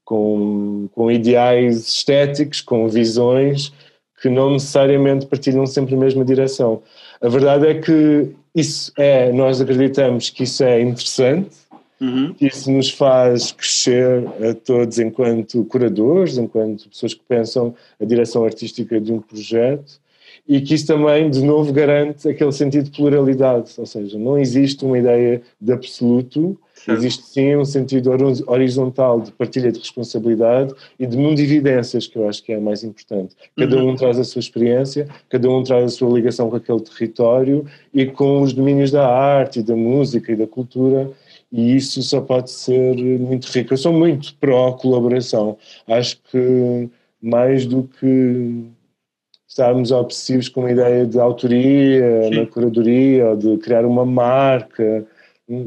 com, 0.06 0.90
com 0.94 1.12
ideais 1.12 1.88
estéticos, 1.88 2.62
com 2.62 2.88
visões 2.88 3.74
que 4.22 4.30
não 4.30 4.52
necessariamente 4.52 5.26
partilham 5.26 5.66
sempre 5.66 5.96
a 5.96 5.98
mesma 5.98 6.24
direção. 6.24 6.82
A 7.22 7.30
verdade 7.30 7.68
é 7.68 7.76
que 7.76 8.36
isso 8.56 8.92
é, 8.98 9.32
nós 9.32 9.62
acreditamos 9.62 10.30
que 10.30 10.44
isso 10.44 10.64
é 10.64 10.82
interessante, 10.82 11.52
uhum. 12.00 12.34
que 12.34 12.48
isso 12.48 12.72
nos 12.72 12.90
faz 12.90 13.52
crescer 13.52 14.26
a 14.50 14.54
todos 14.54 15.00
enquanto 15.00 15.64
curadores, 15.66 16.38
enquanto 16.38 16.90
pessoas 16.90 17.14
que 17.14 17.22
pensam 17.28 17.76
a 18.00 18.06
direção 18.06 18.44
artística 18.44 19.00
de 19.00 19.14
um 19.14 19.20
projeto 19.20 20.02
e 20.48 20.62
que 20.62 20.74
isso 20.74 20.88
também, 20.88 21.30
de 21.30 21.44
novo, 21.44 21.72
garante 21.72 22.28
aquele 22.28 22.52
sentido 22.52 22.86
de 22.86 22.92
pluralidade, 22.92 23.72
ou 23.78 23.86
seja, 23.86 24.18
não 24.18 24.38
existe 24.38 24.84
uma 24.86 24.98
ideia 24.98 25.42
de 25.60 25.72
absoluto, 25.72 26.58
Existe 26.88 27.24
sim 27.24 27.56
um 27.56 27.66
sentido 27.66 28.10
horizontal 28.48 29.22
de 29.22 29.32
partilha 29.32 29.72
de 29.72 29.80
responsabilidade 29.80 30.74
e 30.98 31.06
de 31.06 31.16
mundividências, 31.16 32.08
que 32.08 32.18
eu 32.18 32.28
acho 32.28 32.44
que 32.44 32.52
é 32.52 32.60
mais 32.60 32.84
importante. 32.84 33.36
Cada 33.56 33.78
uhum. 33.78 33.90
um 33.90 33.96
traz 33.96 34.18
a 34.18 34.24
sua 34.24 34.40
experiência, 34.40 35.08
cada 35.30 35.50
um 35.50 35.64
traz 35.64 35.86
a 35.86 35.90
sua 35.90 36.10
ligação 36.12 36.50
com 36.50 36.56
aquele 36.56 36.82
território 36.82 37.66
e 37.94 38.06
com 38.06 38.42
os 38.42 38.54
domínios 38.54 38.92
da 38.92 39.08
arte, 39.08 39.60
e 39.60 39.64
da 39.64 39.76
música 39.76 40.32
e 40.32 40.36
da 40.36 40.48
cultura, 40.48 41.12
e 41.52 41.76
isso 41.76 42.02
só 42.02 42.22
pode 42.22 42.50
ser 42.50 42.96
muito 43.20 43.46
rico. 43.48 43.74
Eu 43.74 43.78
sou 43.78 43.94
muito 43.94 44.34
pró-colaboração. 44.36 45.58
Acho 45.88 46.18
que 46.32 46.90
mais 47.22 47.66
do 47.66 47.84
que 47.84 48.66
estarmos 49.52 49.92
obsessivos 49.92 50.48
com 50.48 50.62
uma 50.62 50.72
ideia 50.72 51.06
de 51.06 51.20
autoria 51.20 52.24
Sim. 52.24 52.40
na 52.40 52.46
curadoria 52.46 53.28
ou 53.32 53.36
de 53.36 53.58
criar 53.58 53.86
uma 53.86 54.06
marca 54.06 55.06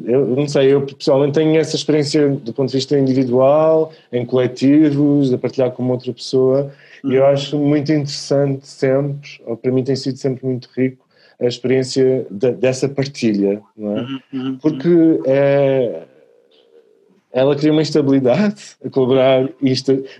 eu 0.06 0.26
não 0.28 0.48
sei, 0.48 0.72
eu 0.72 0.80
pessoalmente 0.86 1.34
tenho 1.34 1.60
essa 1.60 1.76
experiência 1.76 2.30
do 2.30 2.54
ponto 2.54 2.70
de 2.70 2.76
vista 2.76 2.98
individual, 2.98 3.92
em 4.10 4.24
coletivos, 4.24 5.30
a 5.30 5.36
partilhar 5.36 5.72
com 5.72 5.86
outra 5.90 6.10
pessoa, 6.10 6.72
uhum. 7.02 7.12
e 7.12 7.16
eu 7.16 7.22
uhum. 7.22 7.28
acho 7.28 7.58
muito 7.58 7.92
interessante 7.92 8.66
sempre, 8.66 9.28
ou 9.44 9.58
para 9.58 9.70
mim 9.70 9.84
tem 9.84 9.94
sido 9.94 10.16
sempre 10.16 10.46
muito 10.46 10.70
rico, 10.74 11.04
a 11.38 11.44
experiência 11.44 12.26
de, 12.30 12.52
dessa 12.52 12.88
partilha, 12.88 13.60
não 13.76 13.98
é? 13.98 14.00
Uhum. 14.00 14.20
uhum. 14.32 14.58
Porque 14.58 15.20
é, 15.26 16.02
ela 17.30 17.54
cria 17.54 17.72
uma 17.72 17.82
estabilidade, 17.82 18.76
a 18.82 18.88
colaborar 18.88 19.50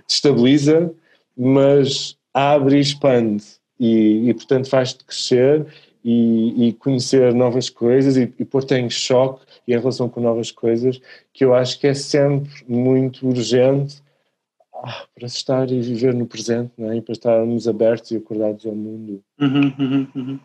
destabiliza, 0.07 0.91
mas 1.35 2.14
abre 2.35 2.77
e 2.77 2.81
expande, 2.81 3.45
e, 3.79 4.29
e 4.29 4.33
portanto 4.33 4.69
faz-te 4.69 5.05
crescer 5.05 5.65
e, 6.03 6.67
e, 6.67 6.73
conhecer 6.73 7.33
novas 7.33 7.69
coisas 7.69 8.17
e, 8.17 8.31
e 8.37 8.45
pôr-te 8.45 8.75
em 8.75 8.89
choque 8.89 9.45
e 9.65 9.73
em 9.73 9.79
relação 9.79 10.09
com 10.09 10.19
novas 10.19 10.51
coisas, 10.51 11.01
que 11.33 11.45
eu 11.45 11.55
acho 11.55 11.79
que 11.79 11.87
é 11.87 11.93
sempre 11.93 12.51
muito 12.67 13.27
urgente 13.27 14.03
ah, 14.83 15.05
para 15.15 15.25
estar 15.25 15.71
e 15.71 15.81
viver 15.81 16.13
no 16.13 16.27
presente, 16.27 16.73
não 16.77 16.91
é? 16.91 16.97
e 16.97 17.01
para 17.01 17.13
estarmos 17.13 17.67
abertos 17.67 18.11
e 18.11 18.17
acordados 18.17 18.65
ao 18.65 18.75
mundo. 18.75 19.23
Uhum, 19.39 19.73
uhum, 19.79 20.07
uhum. 20.13 20.39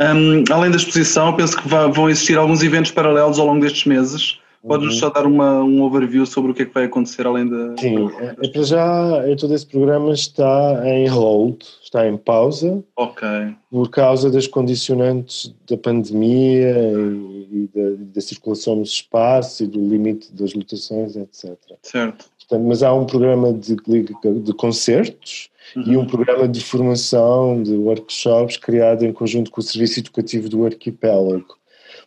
Um, 0.00 0.44
além 0.52 0.70
da 0.70 0.76
exposição, 0.76 1.34
penso 1.34 1.56
que 1.56 1.68
vão 1.68 2.10
existir 2.10 2.36
alguns 2.36 2.62
eventos 2.62 2.90
paralelos 2.90 3.38
ao 3.38 3.46
longo 3.46 3.60
destes 3.60 3.86
meses. 3.86 4.40
Podes-nos 4.66 4.94
uhum. 4.94 5.00
só 5.00 5.10
dar 5.10 5.26
uma, 5.26 5.62
um 5.62 5.82
overview 5.82 6.24
sobre 6.24 6.50
o 6.50 6.54
que 6.54 6.62
é 6.62 6.64
que 6.64 6.72
vai 6.72 6.84
acontecer 6.84 7.26
além 7.26 7.46
da. 7.46 7.76
Sim, 7.78 8.08
é, 8.18 8.46
é 8.46 8.48
para 8.48 8.62
já 8.62 9.22
todo 9.38 9.54
esse 9.54 9.66
programa 9.66 10.12
está 10.12 10.82
em 10.86 11.06
hold, 11.06 11.62
está 11.82 12.08
em 12.08 12.16
pausa. 12.16 12.82
Ok. 12.96 13.28
Por 13.70 13.90
causa 13.90 14.30
das 14.30 14.46
condicionantes 14.46 15.54
da 15.68 15.76
pandemia 15.76 16.78
e, 16.78 17.48
e 17.52 17.70
da, 17.74 18.04
da, 18.14 18.20
circulação 18.22 18.76
nos 18.76 18.90
espaços 18.90 19.60
e 19.60 19.66
do 19.66 19.78
limite 19.86 20.32
das 20.32 20.54
lotações, 20.54 21.14
etc. 21.14 21.58
Certo. 21.82 22.24
Portanto, 22.38 22.66
mas 22.66 22.82
há 22.82 22.92
um 22.92 23.04
programa 23.04 23.52
de, 23.52 23.76
de 23.76 24.54
concertos 24.54 25.50
uhum. 25.76 25.92
e 25.92 25.96
um 25.96 26.06
programa 26.06 26.48
de 26.48 26.60
formação, 26.62 27.62
de 27.62 27.74
workshops, 27.74 28.56
criado 28.56 29.04
em 29.04 29.12
conjunto 29.12 29.50
com 29.50 29.60
o 29.60 29.64
Serviço 29.64 30.00
Educativo 30.00 30.48
do 30.48 30.64
Arquipélago. 30.64 31.58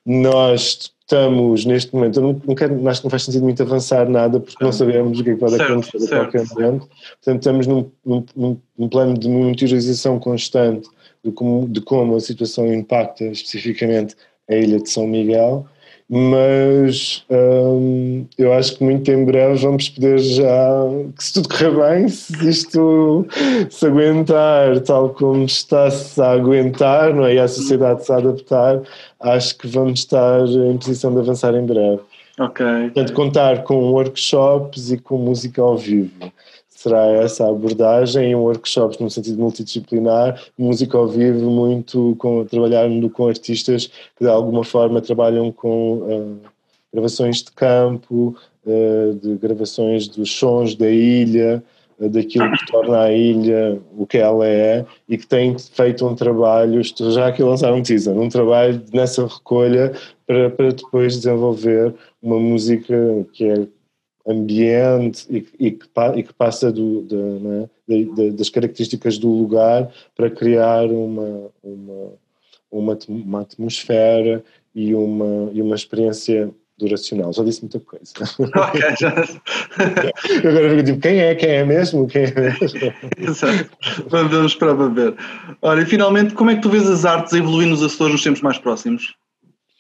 Nós 0.06 0.92
estamos 1.08 1.64
neste 1.64 1.96
momento, 1.96 2.20
eu 2.20 2.24
não, 2.24 2.42
não 2.46 2.54
quero, 2.54 2.88
acho 2.90 3.00
que 3.00 3.06
não 3.06 3.10
faz 3.10 3.24
sentido 3.24 3.44
muito 3.44 3.64
avançar 3.64 4.10
nada 4.10 4.42
porque 4.42 4.62
não 4.62 4.74
sabemos 4.74 5.18
o 5.18 5.24
que, 5.24 5.30
é 5.30 5.34
que 5.34 5.40
pode 5.40 5.56
certo, 5.56 5.72
acontecer 5.72 6.00
certo, 6.00 6.14
a 6.14 6.18
qualquer 6.18 6.46
certo. 6.46 6.62
momento. 6.62 6.90
Portanto, 7.24 7.38
estamos 7.38 7.68
num, 7.68 7.90
num, 8.06 8.58
num, 8.78 8.90
plano 8.90 9.18
de 9.18 9.30
monitorização 9.30 10.20
constante 10.20 10.90
de 11.24 11.32
como, 11.32 11.68
de 11.70 11.80
como 11.80 12.18
a 12.18 12.20
situação 12.20 12.72
impacta 12.74 13.24
especificamente 13.24 14.18
a 14.50 14.56
ilha 14.56 14.82
de 14.82 14.90
São 14.90 15.08
Miguel 15.08 15.66
mas 16.10 17.26
hum, 17.30 18.26
eu 18.38 18.54
acho 18.54 18.78
que 18.78 18.84
muito 18.84 19.12
em 19.12 19.26
breve 19.26 19.56
vamos 19.56 19.90
poder 19.90 20.20
já, 20.20 20.70
que 21.18 21.24
se 21.24 21.34
tudo 21.34 21.50
correr 21.50 21.72
bem, 21.72 22.08
se 22.08 22.50
isto 22.50 23.28
se 23.70 23.86
aguentar 23.86 24.80
tal 24.82 25.10
como 25.10 25.44
está-se 25.44 26.22
a 26.22 26.32
aguentar, 26.32 27.14
não 27.14 27.26
é? 27.26 27.36
e 27.36 27.40
a 27.40 27.48
sociedade 27.48 28.06
se 28.06 28.12
a 28.12 28.18
adaptar, 28.18 28.82
acho 29.20 29.58
que 29.58 29.68
vamos 29.68 30.00
estar 30.00 30.46
em 30.48 30.78
posição 30.78 31.14
de 31.14 31.20
avançar 31.20 31.54
em 31.56 31.66
breve. 31.66 32.02
Ok. 32.40 32.66
Portanto, 32.66 33.14
contar 33.14 33.64
com 33.64 33.92
workshops 33.92 34.92
e 34.92 34.98
com 34.98 35.18
música 35.18 35.62
ao 35.62 35.76
vivo 35.76 36.32
será 36.88 37.06
essa 37.08 37.48
abordagem, 37.48 38.34
workshops 38.34 38.98
no 39.00 39.10
sentido 39.10 39.40
multidisciplinar, 39.40 40.42
música 40.58 40.98
ao 40.98 41.08
vivo, 41.08 41.50
muito 41.50 42.16
com, 42.18 42.46
trabalhando 42.46 43.10
com 43.10 43.28
artistas 43.28 43.88
que 43.88 44.24
de 44.24 44.30
alguma 44.30 44.64
forma 44.64 45.02
trabalham 45.02 45.52
com 45.52 45.94
uh, 45.98 46.38
gravações 46.94 47.44
de 47.44 47.52
campo, 47.52 48.36
uh, 48.66 49.14
de 49.16 49.36
gravações 49.36 50.08
dos 50.08 50.32
sons 50.32 50.76
da 50.76 50.90
ilha, 50.90 51.62
uh, 52.00 52.10
daquilo 52.10 52.50
que 52.52 52.72
torna 52.72 53.02
a 53.02 53.12
ilha 53.12 53.80
o 53.98 54.08
que 54.08 54.18
ela 54.18 54.48
é 54.48 54.86
e 55.10 55.18
que 55.18 55.28
têm 55.28 55.58
feito 55.60 56.08
um 56.08 56.16
trabalho, 56.16 56.80
estou 56.80 57.12
já 57.12 57.28
aqui 57.28 57.42
a 57.42 57.46
lançar 57.46 57.74
um 57.74 57.84
teaser, 57.84 58.18
um 58.18 58.30
trabalho 58.30 58.82
nessa 58.94 59.28
recolha 59.28 59.92
para, 60.26 60.50
para 60.50 60.72
depois 60.72 61.18
desenvolver 61.18 61.94
uma 62.22 62.40
música 62.40 62.96
que 63.34 63.46
é 63.46 63.68
ambiente 64.28 65.26
e, 65.30 65.38
e, 65.58 65.72
que, 65.72 65.88
e 66.16 66.24
que, 66.24 66.34
passa 66.34 66.72
do, 66.72 67.04
de, 67.04 67.68
de, 67.88 68.14
de, 68.14 68.32
das 68.32 68.50
características 68.50 69.18
do 69.18 69.30
lugar 69.30 69.90
para 70.16 70.30
criar 70.30 70.86
uma, 70.86 71.50
uma, 71.64 72.14
uma, 72.70 72.98
uma 73.08 73.42
atmosfera 73.42 74.44
e 74.76 74.94
uma, 74.94 75.50
e 75.54 75.62
uma 75.62 75.76
experiência 75.76 76.54
duracional. 76.78 77.34
Já 77.34 77.44
disse 77.44 77.62
muita 77.62 77.80
coisa. 77.80 78.04
Ok, 78.40 78.82
já. 79.00 79.10
Agora 79.10 80.70
fico 80.70 80.84
tipo, 80.84 81.00
quem 81.00 81.20
é? 81.20 81.36
Quem 81.36 81.50
é 81.50 81.66
mesmo? 81.66 82.08
Quem 82.08 82.26
é 82.26 82.34
mesmo? 82.34 82.94
Exato. 83.18 83.70
Vamos 84.08 84.56
para 84.56 84.74
ver. 84.74 85.16
Olha, 85.62 85.82
e 85.82 85.86
finalmente, 85.86 86.36
como 86.36 86.52
é 86.52 86.56
que 86.56 86.62
tu 86.62 86.70
vês 86.70 86.88
as 86.88 87.06
artes 87.06 87.34
a 87.34 87.38
evoluir 87.38 87.68
nos 87.68 87.82
Açores 87.82 88.14
nos 88.14 88.24
tempos 88.24 88.42
mais 88.42 88.58
próximos? 88.60 89.16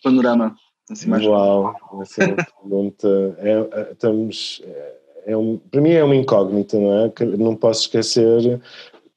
Panorama. 0.03 0.55
Assim, 0.89 1.09
mais 1.09 1.25
Uau, 1.25 1.75
essa 2.01 2.23
é 2.23 2.27
uma 2.27 2.35
pergunta. 2.35 3.37
É, 3.39 3.51
é, 3.51 3.91
estamos, 3.91 4.61
é 5.25 5.35
um, 5.35 5.57
para 5.57 5.81
mim 5.81 5.91
é 5.91 6.03
uma 6.03 6.15
incógnita, 6.15 6.79
não 6.79 7.05
é? 7.05 7.09
Que 7.09 7.25
não 7.25 7.55
posso 7.55 7.81
esquecer 7.81 8.61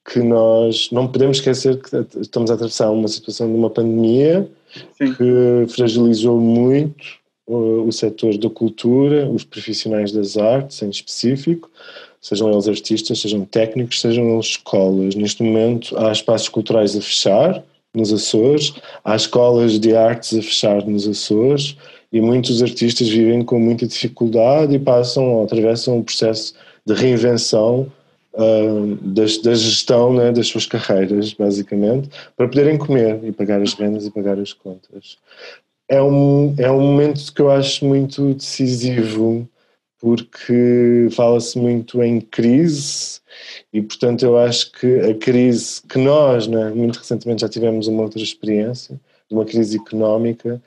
que 0.04 0.20
nós 0.20 0.90
não 0.90 1.06
podemos 1.06 1.38
esquecer 1.38 1.80
que 1.80 2.20
estamos 2.20 2.50
a 2.50 2.54
atravessar 2.54 2.90
uma 2.90 3.06
situação 3.06 3.46
de 3.46 3.54
uma 3.54 3.70
pandemia 3.70 4.50
Sim. 4.98 5.14
que 5.14 5.66
fragilizou 5.72 6.40
muito 6.40 7.20
o, 7.46 7.86
o 7.86 7.92
setor 7.92 8.36
da 8.38 8.50
cultura, 8.50 9.28
os 9.28 9.44
profissionais 9.44 10.10
das 10.10 10.36
artes 10.36 10.82
em 10.82 10.90
específico, 10.90 11.70
sejam 12.20 12.50
eles 12.50 12.66
artistas, 12.66 13.20
sejam 13.20 13.44
técnicos, 13.44 14.00
sejam 14.00 14.34
eles 14.34 14.46
escolas. 14.46 15.14
Neste 15.14 15.42
momento 15.42 15.96
há 15.96 16.10
espaços 16.10 16.48
culturais 16.48 16.96
a 16.96 17.00
fechar, 17.00 17.62
nos 17.94 18.12
Açores, 18.12 18.74
há 19.04 19.16
escolas 19.16 19.78
de 19.78 19.94
artes 19.94 20.38
a 20.38 20.42
fechar 20.42 20.86
nos 20.86 21.08
Açores 21.08 21.76
e 22.12 22.20
muitos 22.20 22.62
artistas 22.62 23.08
vivem 23.08 23.42
com 23.44 23.58
muita 23.58 23.86
dificuldade 23.86 24.74
e 24.74 24.78
passam 24.78 25.24
ou 25.34 25.44
atravessam 25.44 25.98
um 25.98 26.02
processo 26.02 26.54
de 26.84 26.94
reinvenção 26.94 27.90
uh, 28.34 28.96
da 29.02 29.54
gestão 29.54 30.12
né, 30.12 30.32
das 30.32 30.48
suas 30.48 30.66
carreiras, 30.66 31.32
basicamente, 31.32 32.08
para 32.36 32.48
poderem 32.48 32.78
comer 32.78 33.20
e 33.24 33.32
pagar 33.32 33.60
as 33.60 33.74
rendas 33.74 34.06
e 34.06 34.10
pagar 34.10 34.38
as 34.38 34.52
contas. 34.52 35.18
É 35.88 36.00
um, 36.00 36.54
é 36.58 36.70
um 36.70 36.80
momento 36.80 37.32
que 37.32 37.42
eu 37.42 37.50
acho 37.50 37.84
muito 37.84 38.34
decisivo 38.34 39.48
porque 40.00 41.08
fala-se 41.12 41.58
muito 41.58 42.02
em 42.02 42.20
crise 42.20 43.20
e, 43.72 43.82
portanto, 43.82 44.24
eu 44.24 44.38
acho 44.38 44.72
que 44.72 45.00
a 45.00 45.14
crise 45.14 45.82
que 45.86 45.98
nós, 45.98 46.46
né, 46.46 46.70
muito 46.70 46.98
recentemente 46.98 47.42
já 47.42 47.48
tivemos 47.48 47.86
uma 47.86 48.02
outra 48.02 48.20
experiência, 48.20 48.98
uma 49.30 49.44
crise 49.44 49.76
económica, 49.76 50.60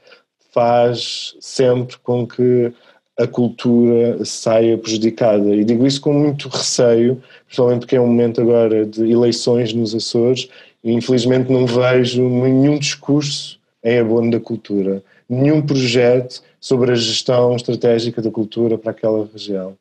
faz 0.53 1.35
sempre 1.39 1.97
com 1.97 2.27
que 2.27 2.71
a 3.17 3.27
cultura 3.27 4.23
saia 4.23 4.77
prejudicada. 4.77 5.55
E 5.55 5.63
digo 5.63 5.85
isso 5.85 6.01
com 6.01 6.13
muito 6.13 6.47
receio, 6.47 7.21
principalmente 7.45 7.79
porque 7.81 7.95
é 7.95 8.01
um 8.01 8.07
momento 8.07 8.41
agora 8.41 8.85
de 8.85 9.11
eleições 9.11 9.73
nos 9.73 9.93
Açores 9.93 10.47
e 10.83 10.91
infelizmente 10.91 11.51
não 11.51 11.65
vejo 11.65 12.27
nenhum 12.27 12.77
discurso 12.77 13.59
em 13.83 13.99
abono 13.99 14.31
da 14.31 14.39
cultura, 14.39 15.03
nenhum 15.27 15.61
projeto 15.61 16.41
sobre 16.63 16.93
a 16.93 16.95
gestão 16.95 17.57
estratégica 17.57 18.21
da 18.21 18.31
cultura 18.31 18.77
para 18.77 18.91
aquela 18.91 19.27
região. 19.29 19.75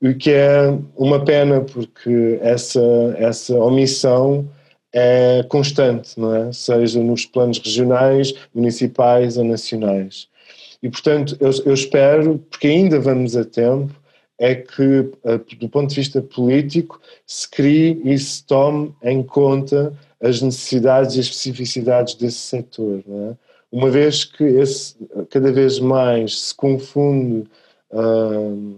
O 0.00 0.14
que 0.14 0.30
é 0.30 0.74
uma 0.96 1.22
pena, 1.22 1.60
porque 1.60 2.38
essa, 2.40 2.80
essa 3.18 3.54
omissão 3.56 4.48
é 4.90 5.44
constante, 5.50 6.18
não 6.18 6.34
é? 6.34 6.50
seja 6.50 6.98
nos 6.98 7.26
planos 7.26 7.58
regionais, 7.58 8.32
municipais 8.54 9.36
ou 9.36 9.44
nacionais. 9.44 10.26
E, 10.82 10.88
portanto, 10.88 11.36
eu, 11.38 11.50
eu 11.66 11.74
espero, 11.74 12.38
porque 12.50 12.68
ainda 12.68 12.98
vamos 12.98 13.36
a 13.36 13.44
tempo, 13.44 13.94
é 14.38 14.54
que, 14.54 15.10
do 15.58 15.68
ponto 15.68 15.90
de 15.90 15.96
vista 15.96 16.22
político, 16.22 16.98
se 17.26 17.46
crie 17.50 18.00
e 18.02 18.18
se 18.18 18.42
tome 18.46 18.94
em 19.02 19.22
conta 19.22 19.92
as 20.22 20.40
necessidades 20.40 21.16
e 21.16 21.20
as 21.20 21.26
especificidades 21.26 22.14
desse 22.14 22.38
setor. 22.38 23.04
É? 23.06 23.43
Uma 23.74 23.90
vez 23.90 24.22
que 24.22 24.44
esse 24.44 24.94
cada 25.30 25.50
vez 25.50 25.80
mais 25.80 26.38
se 26.38 26.54
confunde, 26.54 27.44
uh, 27.90 28.76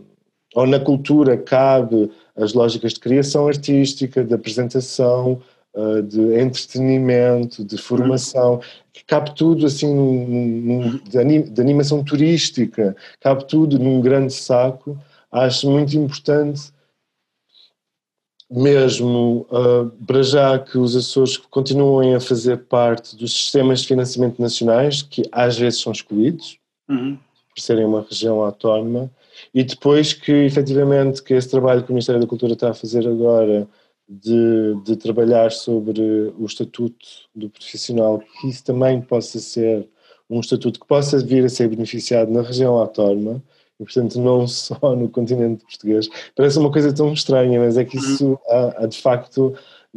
ou 0.54 0.66
na 0.66 0.80
cultura 0.80 1.36
cabe 1.36 2.10
as 2.34 2.54
lógicas 2.54 2.94
de 2.94 3.00
criação 3.00 3.46
artística, 3.46 4.24
de 4.24 4.32
apresentação, 4.32 5.42
uh, 5.74 6.00
de 6.00 6.40
entretenimento, 6.40 7.62
de 7.62 7.76
formação, 7.76 8.58
que 8.90 9.04
cabe 9.04 9.34
tudo 9.34 9.66
assim 9.66 9.94
num, 9.94 10.26
num, 10.62 11.00
de 11.42 11.60
animação 11.60 12.02
turística, 12.02 12.96
cabe 13.20 13.46
tudo 13.46 13.78
num 13.78 14.00
grande 14.00 14.32
saco. 14.32 14.98
Acho 15.30 15.70
muito 15.70 15.94
importante 15.94 16.72
mesmo 18.50 19.46
uh, 19.50 19.90
para 20.06 20.22
já 20.22 20.58
que 20.58 20.78
os 20.78 20.94
Açores 20.94 21.36
continuem 21.36 22.14
a 22.14 22.20
fazer 22.20 22.58
parte 22.64 23.16
dos 23.16 23.32
sistemas 23.32 23.80
de 23.80 23.88
financiamento 23.88 24.40
nacionais, 24.40 25.02
que 25.02 25.22
às 25.32 25.58
vezes 25.58 25.80
são 25.80 25.92
excluídos, 25.92 26.58
uhum. 26.88 27.18
por 27.54 27.60
serem 27.60 27.84
uma 27.84 28.06
região 28.08 28.40
autónoma, 28.42 29.10
e 29.52 29.64
depois 29.64 30.12
que 30.12 30.32
efetivamente 30.32 31.22
que 31.22 31.34
esse 31.34 31.50
trabalho 31.50 31.82
que 31.82 31.90
o 31.90 31.92
Ministério 31.92 32.20
da 32.20 32.26
Cultura 32.26 32.52
está 32.52 32.70
a 32.70 32.74
fazer 32.74 33.06
agora 33.06 33.68
de, 34.08 34.74
de 34.84 34.96
trabalhar 34.96 35.50
sobre 35.50 36.00
o 36.38 36.46
estatuto 36.46 37.06
do 37.34 37.50
profissional, 37.50 38.20
que 38.40 38.48
isso 38.48 38.64
também 38.64 39.00
possa 39.00 39.40
ser 39.40 39.88
um 40.30 40.40
estatuto 40.40 40.80
que 40.80 40.86
possa 40.86 41.18
vir 41.18 41.44
a 41.44 41.48
ser 41.48 41.68
beneficiado 41.68 42.30
na 42.30 42.42
região 42.42 42.76
autónoma, 42.76 43.42
e 43.80 43.84
portanto 43.84 44.20
não 44.20 44.46
só 44.48 44.94
no 44.94 45.08
continente 45.08 45.64
português. 45.64 46.08
Parece 46.34 46.58
uma 46.58 46.70
coisa 46.70 46.92
tão 46.92 47.12
estranha, 47.12 47.60
mas 47.60 47.76
é 47.76 47.84
que 47.84 47.96
isso 47.96 48.38
há, 48.48 48.84
há 48.84 48.86
de 48.86 49.00
facto, 49.00 49.54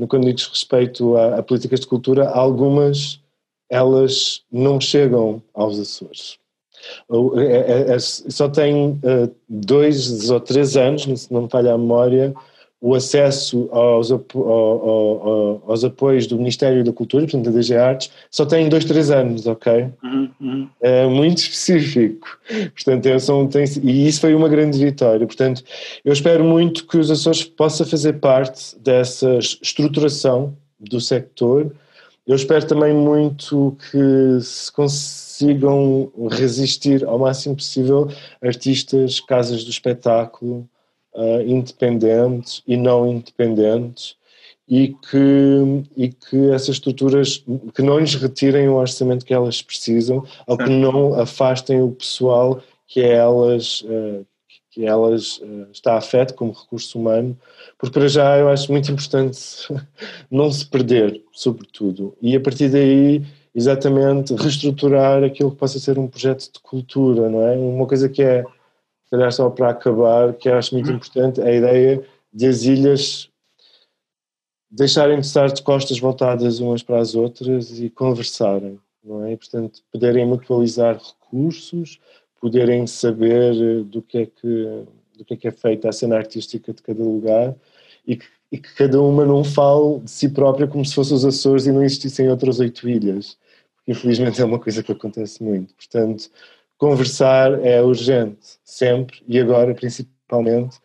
quando 0.08 0.32
diz 0.34 0.48
respeito 0.48 1.16
a, 1.16 1.38
a, 1.38 1.44
políticas 1.44 1.80
de 1.82 1.88
cultura, 1.88 2.30
algumas 2.30 3.22
elas 3.70 4.42
não 4.52 4.82
chegam 4.82 5.42
aos 5.54 5.80
Açores. 5.80 6.40
É, 7.38 7.92
é, 7.92 7.96
é, 7.96 8.00
só 8.00 8.50
tem 8.50 8.92
uh, 8.92 9.36
dois 9.48 10.30
ou 10.30 10.40
três 10.40 10.76
anos, 10.76 11.04
se 11.04 11.32
não 11.32 11.44
me 11.44 11.50
falha 11.50 11.74
a 11.74 11.78
memória, 11.78 12.34
o 12.82 12.96
acesso 12.96 13.68
aos, 13.72 14.10
aos, 14.12 15.84
apoios 15.84 16.28
do 16.28 16.38
Ministério 16.38 16.84
da 16.84 16.94
Cultura, 16.94 17.24
portanto 17.24 17.46
da 17.46 17.52
DG 17.52 17.76
Artes, 17.76 18.10
só 18.32 18.46
tem 18.46 18.70
dois, 18.70 18.86
três 18.86 19.12
anos, 19.12 19.46
ok? 19.48 19.90
Uhum, 20.02 20.30
uhum. 20.40 20.70
É 20.82 21.06
muito 21.06 21.40
específico. 21.40 22.40
Portanto, 22.74 23.06
é, 23.06 23.20
são, 23.20 23.48
tem, 23.48 23.66
e 23.84 24.08
isso 24.08 24.22
foi 24.22 24.34
uma 24.34 24.48
grande 24.48 24.84
vitória. 24.84 25.28
Portanto, 25.28 25.62
eu 26.06 26.14
espero 26.14 26.44
muito 26.44 26.88
que 26.88 26.98
os 26.98 27.12
Açores 27.12 27.44
possam 27.44 27.86
fazer 27.86 28.14
parte 28.14 28.80
dessa 28.80 29.38
estruturação 29.40 30.56
do 30.80 31.02
sector. 31.02 31.72
Eu 32.26 32.36
espero 32.36 32.66
também 32.66 32.94
muito 32.94 33.76
que 33.92 34.40
se 34.42 34.72
consigam 34.72 36.10
resistir 36.32 37.04
ao 37.04 37.20
máximo 37.20 37.56
possível 37.56 38.08
artistas, 38.42 39.20
casas 39.20 39.66
do 39.66 39.70
espetáculo, 39.70 40.70
uh, 41.14 41.42
independentes 41.42 42.62
e 42.68 42.78
não 42.78 43.08
independentes 43.08 44.20
e 44.70 44.90
que, 45.10 45.84
e 45.98 46.10
que 46.10 46.52
essas 46.52 46.76
estruturas 46.76 47.44
que 47.74 47.82
não 47.82 47.98
lhes 47.98 48.14
retirem 48.14 48.70
o 48.70 48.76
orçamento 48.76 49.26
que 49.26 49.34
elas 49.34 49.64
precisam 49.64 50.24
ou 50.46 50.58
que 50.58 50.70
não 50.70 51.20
afastem 51.20 51.82
o 51.82 51.92
pessoal 51.92 52.62
que 52.88 53.02
elas 53.02 53.82
uh, 53.82 54.24
que 54.70 54.86
elas 54.86 55.38
uh, 55.38 55.68
está 55.72 55.98
afeto 55.98 56.36
como 56.36 56.52
recurso 56.52 57.00
humano 57.00 57.36
porque 57.80 58.00
para 58.00 58.08
já 58.08 58.38
eu 58.38 58.48
acho 58.48 58.72
muito 58.72 58.92
importante 58.92 59.40
não 60.30 60.52
se 60.52 60.66
perder 60.68 61.20
sobretudo. 61.32 62.16
E 62.22 62.36
a 62.36 62.40
partir 62.40 62.70
daí 62.70 63.26
exatamente 63.56 64.36
reestruturar 64.36 65.24
aquilo 65.24 65.50
que 65.50 65.58
possa 65.58 65.80
ser 65.80 65.98
um 65.98 66.08
projeto 66.08 66.52
de 66.54 66.60
cultura 66.60 67.28
não 67.28 67.42
é? 67.42 67.58
Uma 67.58 67.88
coisa 67.88 68.08
que 68.08 68.22
é 68.22 68.46
calhar 69.10 69.32
só 69.32 69.50
para 69.50 69.70
acabar 69.70 70.34
que 70.34 70.50
acho 70.50 70.74
muito 70.74 70.90
uhum. 70.90 70.96
importante 70.96 71.42
é 71.42 71.48
a 71.48 71.56
ideia 71.56 72.06
de 72.32 72.48
as 72.48 72.64
ilhas 72.64 73.30
deixarem 74.70 75.20
de 75.20 75.26
estar 75.26 75.52
de 75.52 75.64
costas 75.64 76.00
voltadas 76.00 76.60
umas 76.60 76.84
para 76.84 77.00
as 77.00 77.16
outras 77.16 77.80
e 77.80 77.90
conversarem, 77.90 78.80
não 79.04 79.26
é? 79.26 79.34
E, 79.34 79.38
portanto, 79.38 79.82
poderem 79.92 80.28
mutualizar 80.28 80.98
recursos, 80.98 82.00
poderem 82.40 82.86
saber 82.86 83.54
eh, 83.56 83.84
do 83.84 84.02
que 84.02 84.20
é 84.20 84.26
que 84.26 84.86
do 85.18 85.26
que 85.26 85.34
é 85.34 85.38
que 85.38 85.48
é 85.50 85.52
feita 85.52 85.90
a 85.90 85.92
cena 85.92 86.16
artística 86.16 86.72
de 86.72 86.82
cada 86.82 87.04
lugar 87.04 87.54
e 88.08 88.16
que, 88.16 88.26
e 88.50 88.58
que 88.58 88.74
cada 88.74 89.02
uma 89.02 89.26
não 89.26 89.44
fale 89.44 90.00
de 90.00 90.10
si 90.10 90.30
própria 90.30 90.66
como 90.66 90.86
se 90.86 90.96
fossem 90.96 91.16
os 91.18 91.26
Açores 91.26 91.66
e 91.66 91.74
não 91.74 91.84
existissem 91.84 92.30
outras 92.30 92.60
oito 92.62 92.88
ilhas, 92.88 93.38
porque 93.76 93.92
infelizmente 93.92 94.42
é 94.42 94.46
uma 94.46 94.60
coisa 94.60 94.82
que 94.82 94.94
acontece 94.94 95.44
muito. 95.44 95.74
Portanto, 95.76 96.30
conversar 96.80 97.64
é 97.64 97.82
urgente, 97.82 98.58
sempre 98.64 99.18
e 99.28 99.38
agora 99.38 99.76
principalmente, 99.76 100.78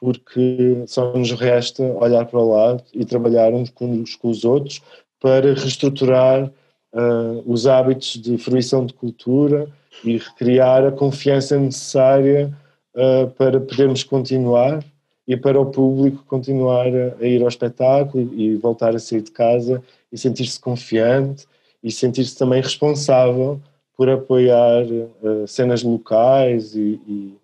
porque 0.00 0.82
só 0.88 1.12
nos 1.12 1.30
resta 1.30 1.82
olhar 1.82 2.24
para 2.24 2.40
o 2.40 2.50
lado 2.50 2.82
e 2.92 3.04
trabalhar 3.04 3.52
uns 3.52 3.70
com, 3.70 4.02
com 4.18 4.30
os 4.30 4.44
outros 4.44 4.80
para 5.20 5.54
reestruturar 5.54 6.50
uh, 6.92 7.42
os 7.46 7.66
hábitos 7.66 8.20
de 8.20 8.36
fruição 8.38 8.84
de 8.84 8.94
cultura 8.94 9.68
e 10.02 10.16
recriar 10.16 10.84
a 10.84 10.90
confiança 10.90 11.56
necessária 11.58 12.50
uh, 12.96 13.30
para 13.32 13.60
podermos 13.60 14.02
continuar 14.02 14.82
e 15.28 15.36
para 15.36 15.60
o 15.60 15.66
público 15.66 16.24
continuar 16.26 16.88
a, 16.88 17.14
a 17.20 17.26
ir 17.26 17.42
ao 17.42 17.48
espetáculo 17.48 18.28
e, 18.34 18.46
e, 18.46 18.56
voltar 18.56 18.96
a 18.96 18.98
sair 18.98 19.20
de 19.20 19.30
casa 19.30 19.82
e 20.10 20.16
sentir-se 20.16 20.58
confiante 20.58 21.46
e 21.84 21.92
sentir-se 21.92 22.36
também 22.36 22.60
responsável 22.60 23.60
por 23.96 24.08
apoiar 24.08 24.84
uh, 24.84 25.46
cenas 25.46 25.82
locais 25.82 26.74
e, 26.74 27.00
e 27.06 27.36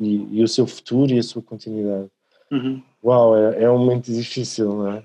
e, 0.00 0.28
e, 0.30 0.42
o 0.42 0.48
seu 0.48 0.66
futuro 0.66 1.12
e 1.12 1.18
a 1.18 1.22
sua 1.22 1.42
continuidade. 1.42 2.08
Uhum. 2.50 2.82
Uau, 3.04 3.36
é, 3.36 3.62
é, 3.62 3.70
um 3.70 3.78
momento 3.78 4.12
difícil, 4.12 4.68
não 4.74 4.92
é? 4.92 5.04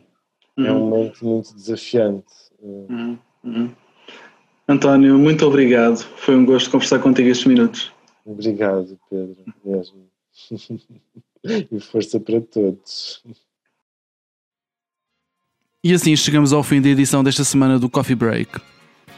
Uhum. 0.58 0.66
É 0.66 0.72
um 0.72 0.76
uhum. 0.76 0.90
momento 0.90 1.26
muito 1.26 1.56
desafiante. 1.56 2.34
Uhum. 2.62 3.18
Uhum. 3.44 3.72
António, 4.68 5.18
muito 5.18 5.46
obrigado. 5.46 5.98
Foi 6.18 6.36
um 6.36 6.46
gosto 6.46 6.70
conversar 6.70 7.00
contigo 7.00 7.30
estes 7.30 7.48
minutos. 7.48 7.92
Obrigado, 8.26 9.00
Pedro, 9.10 9.38
mesmo. 9.66 10.08
e 11.72 11.80
força 11.80 12.20
para 12.20 12.40
todos. 12.42 13.24
E 15.84 15.94
assim 15.94 16.16
chegamos 16.16 16.54
ao 16.54 16.62
fim 16.62 16.80
da 16.80 16.90
edição 16.90 17.24
desta 17.24 17.44
semana 17.44 17.80
do 17.80 17.90
Coffee 17.90 18.16
Break. 18.16 18.62